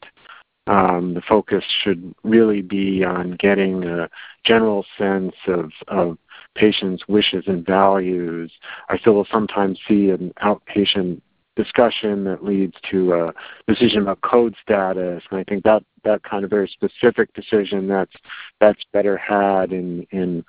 um, 0.67 1.15
the 1.15 1.23
focus 1.23 1.65
should 1.83 2.15
really 2.23 2.63
be 2.63 3.05
on 3.05 3.37
getting 3.39 3.85
a 3.85 4.09
general 4.45 4.85
sense 4.99 5.35
of, 5.49 5.71
of 5.89 6.19
patients' 6.55 7.05
wishes 7.09 7.45
and 7.47 7.65
values. 7.65 8.53
I 8.89 8.99
still 8.99 9.15
will 9.15 9.27
sometimes 9.31 9.79
see 9.89 10.11
an 10.11 10.33
outpatient 10.43 11.21
discussion 11.57 12.25
that 12.25 12.45
leads 12.45 12.75
to 12.91 13.13
a 13.15 13.35
decision 13.67 14.03
about 14.03 14.21
code 14.21 14.55
status, 14.63 15.23
and 15.31 15.41
I 15.41 15.45
think 15.45 15.65
that 15.65 15.83
that 16.05 16.23
kind 16.23 16.45
of 16.45 16.51
very 16.51 16.69
specific 16.69 17.33
decision 17.35 17.89
that's 17.89 18.15
that's 18.61 18.81
better 18.93 19.17
had 19.17 19.73
in 19.73 20.07
in 20.11 20.45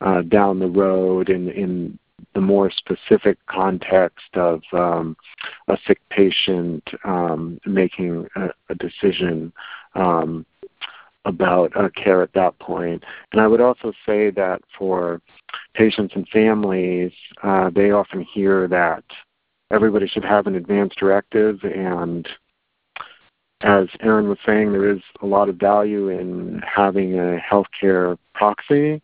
uh, 0.00 0.22
down 0.22 0.58
the 0.58 0.68
road 0.68 1.28
in 1.30 1.48
in 1.50 1.98
the 2.34 2.40
more 2.40 2.70
specific 2.70 3.38
context 3.46 4.34
of 4.34 4.62
um, 4.72 5.16
a 5.68 5.76
sick 5.86 6.00
patient 6.10 6.82
um, 7.04 7.60
making 7.66 8.26
a, 8.36 8.48
a 8.68 8.74
decision 8.74 9.52
um, 9.94 10.44
about 11.24 11.74
uh, 11.76 11.88
care 11.90 12.22
at 12.22 12.32
that 12.34 12.58
point. 12.58 13.02
And 13.32 13.40
I 13.40 13.46
would 13.46 13.60
also 13.60 13.92
say 14.04 14.30
that 14.30 14.60
for 14.76 15.20
patients 15.74 16.14
and 16.14 16.28
families, 16.28 17.12
uh, 17.42 17.70
they 17.70 17.90
often 17.90 18.22
hear 18.22 18.68
that 18.68 19.04
everybody 19.70 20.06
should 20.06 20.24
have 20.24 20.46
an 20.46 20.54
advance 20.54 20.92
directive 20.96 21.60
and 21.64 22.28
as 23.64 23.88
Erin 24.00 24.28
was 24.28 24.38
saying, 24.44 24.72
there 24.72 24.90
is 24.90 25.00
a 25.22 25.26
lot 25.26 25.48
of 25.48 25.56
value 25.56 26.10
in 26.10 26.60
having 26.62 27.18
a 27.18 27.38
healthcare 27.38 28.18
proxy 28.34 29.00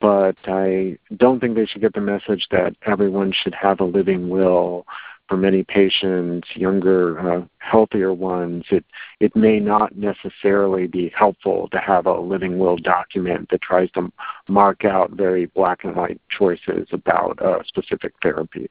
but 0.00 0.36
I 0.44 0.98
don't 1.16 1.40
think 1.40 1.56
they 1.56 1.66
should 1.66 1.80
get 1.80 1.94
the 1.94 2.00
message 2.00 2.46
that 2.50 2.76
everyone 2.86 3.32
should 3.32 3.54
have 3.54 3.80
a 3.80 3.84
living 3.84 4.28
will. 4.28 4.86
For 5.28 5.36
many 5.36 5.62
patients, 5.62 6.48
younger, 6.56 7.20
uh, 7.20 7.44
healthier 7.58 8.12
ones, 8.12 8.64
it 8.70 8.84
it 9.20 9.36
may 9.36 9.60
not 9.60 9.96
necessarily 9.96 10.88
be 10.88 11.12
helpful 11.16 11.68
to 11.70 11.78
have 11.78 12.06
a 12.06 12.18
living 12.18 12.58
will 12.58 12.76
document 12.76 13.48
that 13.50 13.62
tries 13.62 13.92
to 13.92 14.10
mark 14.48 14.84
out 14.84 15.12
very 15.12 15.46
black 15.46 15.84
and 15.84 15.94
white 15.94 16.20
choices 16.36 16.88
about 16.90 17.40
uh, 17.40 17.62
specific 17.64 18.12
therapies. 18.24 18.70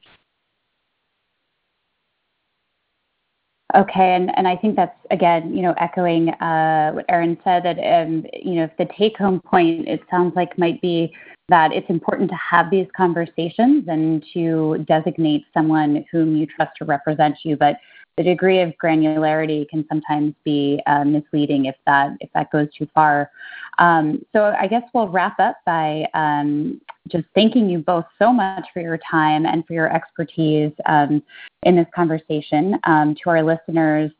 Okay, 3.76 4.16
and, 4.16 4.48
I 4.48 4.56
think 4.56 4.76
that's 4.76 4.98
again, 5.12 5.56
you 5.56 5.62
know, 5.62 5.76
echoing 5.78 6.30
uh, 6.30 6.92
what 6.92 7.06
Erin 7.08 7.38
said 7.44 7.64
that 7.64 7.78
um, 7.78 8.26
you 8.34 8.56
know, 8.56 8.64
if 8.64 8.76
the 8.78 8.88
take-home 8.98 9.42
point 9.42 9.88
it 9.88 10.02
sounds 10.10 10.36
like 10.36 10.58
might 10.58 10.82
be 10.82 11.14
that 11.50 11.72
it's 11.72 11.90
important 11.90 12.32
to 12.32 12.36
have 12.36 12.72
these 12.72 12.88
conversations 12.98 13.86
and 13.88 14.26
to 14.34 14.84
designate 14.88 15.46
someone 15.54 16.04
whom 16.12 16.36
you 16.36 16.48
trust 16.48 16.72
to 16.78 16.86
represent 16.86 17.36
you, 17.44 17.56
but 17.58 17.76
the 18.20 18.24
degree 18.24 18.60
of 18.60 18.74
granularity 18.84 19.66
can 19.70 19.86
sometimes 19.88 20.34
be 20.44 20.82
uh, 20.88 21.06
misleading 21.06 21.68
if 21.68 21.76
that 21.86 22.18
if 22.20 22.30
that 22.34 22.52
goes 22.52 22.68
too 22.78 22.86
far. 22.94 23.32
Um, 23.78 24.26
so 24.34 24.54
I 24.60 24.68
guess 24.68 24.84
we'll 24.94 25.08
wrap 25.08 25.40
up 25.40 25.56
by 25.66 26.06
um, 26.14 26.82
just 27.08 27.24
thanking 27.34 27.70
you 27.70 27.80
both 27.80 28.04
so 28.22 28.34
much 28.34 28.66
for 28.74 28.82
your 28.82 29.00
time 29.10 29.46
and 29.46 29.66
for 29.66 29.72
your 29.72 29.96
expertise 29.96 30.74
um, 30.86 31.24
in 31.64 31.78
this 31.78 31.88
conversation. 31.96 32.78
Um, 32.84 33.16
to 33.24 33.30
our 33.30 33.42
listeners, 33.42 34.12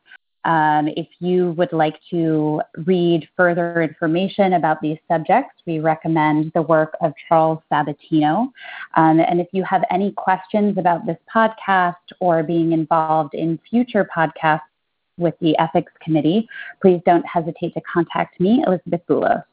um, 0.46 0.88
if 0.96 1.08
you 1.20 1.52
would 1.52 1.74
like 1.74 2.00
to 2.12 2.62
read 2.86 3.28
further 3.36 3.82
information 3.82 4.54
about 4.54 4.82
these 4.82 4.98
subjects, 5.08 5.54
we 5.66 5.80
recommend 5.80 6.52
the 6.56 6.62
work 6.62 6.96
of 7.02 7.14
Charles 7.28 7.60
Sabatino. 7.72 8.52
Um, 8.96 9.20
and 9.20 9.42
if 9.42 9.48
you 9.52 9.64
have 9.64 9.84
any 9.92 10.12
questions 10.14 10.78
about 10.78 11.06
this 11.06 11.18
podcast 11.34 11.96
or 12.20 12.44
being 12.44 12.72
involved 12.72 13.34
in 13.34 13.60
future 13.70 14.08
podcasts 14.16 14.62
with 15.18 15.36
the 15.42 15.58
Ethics 15.60 15.92
Committee, 16.02 16.48
please 16.82 17.02
don't 17.06 17.26
hesitate 17.26 17.74
to 17.74 17.82
contact 17.82 18.40
me, 18.40 18.64
Elizabeth 18.66 19.02
Boulos. 19.10 19.44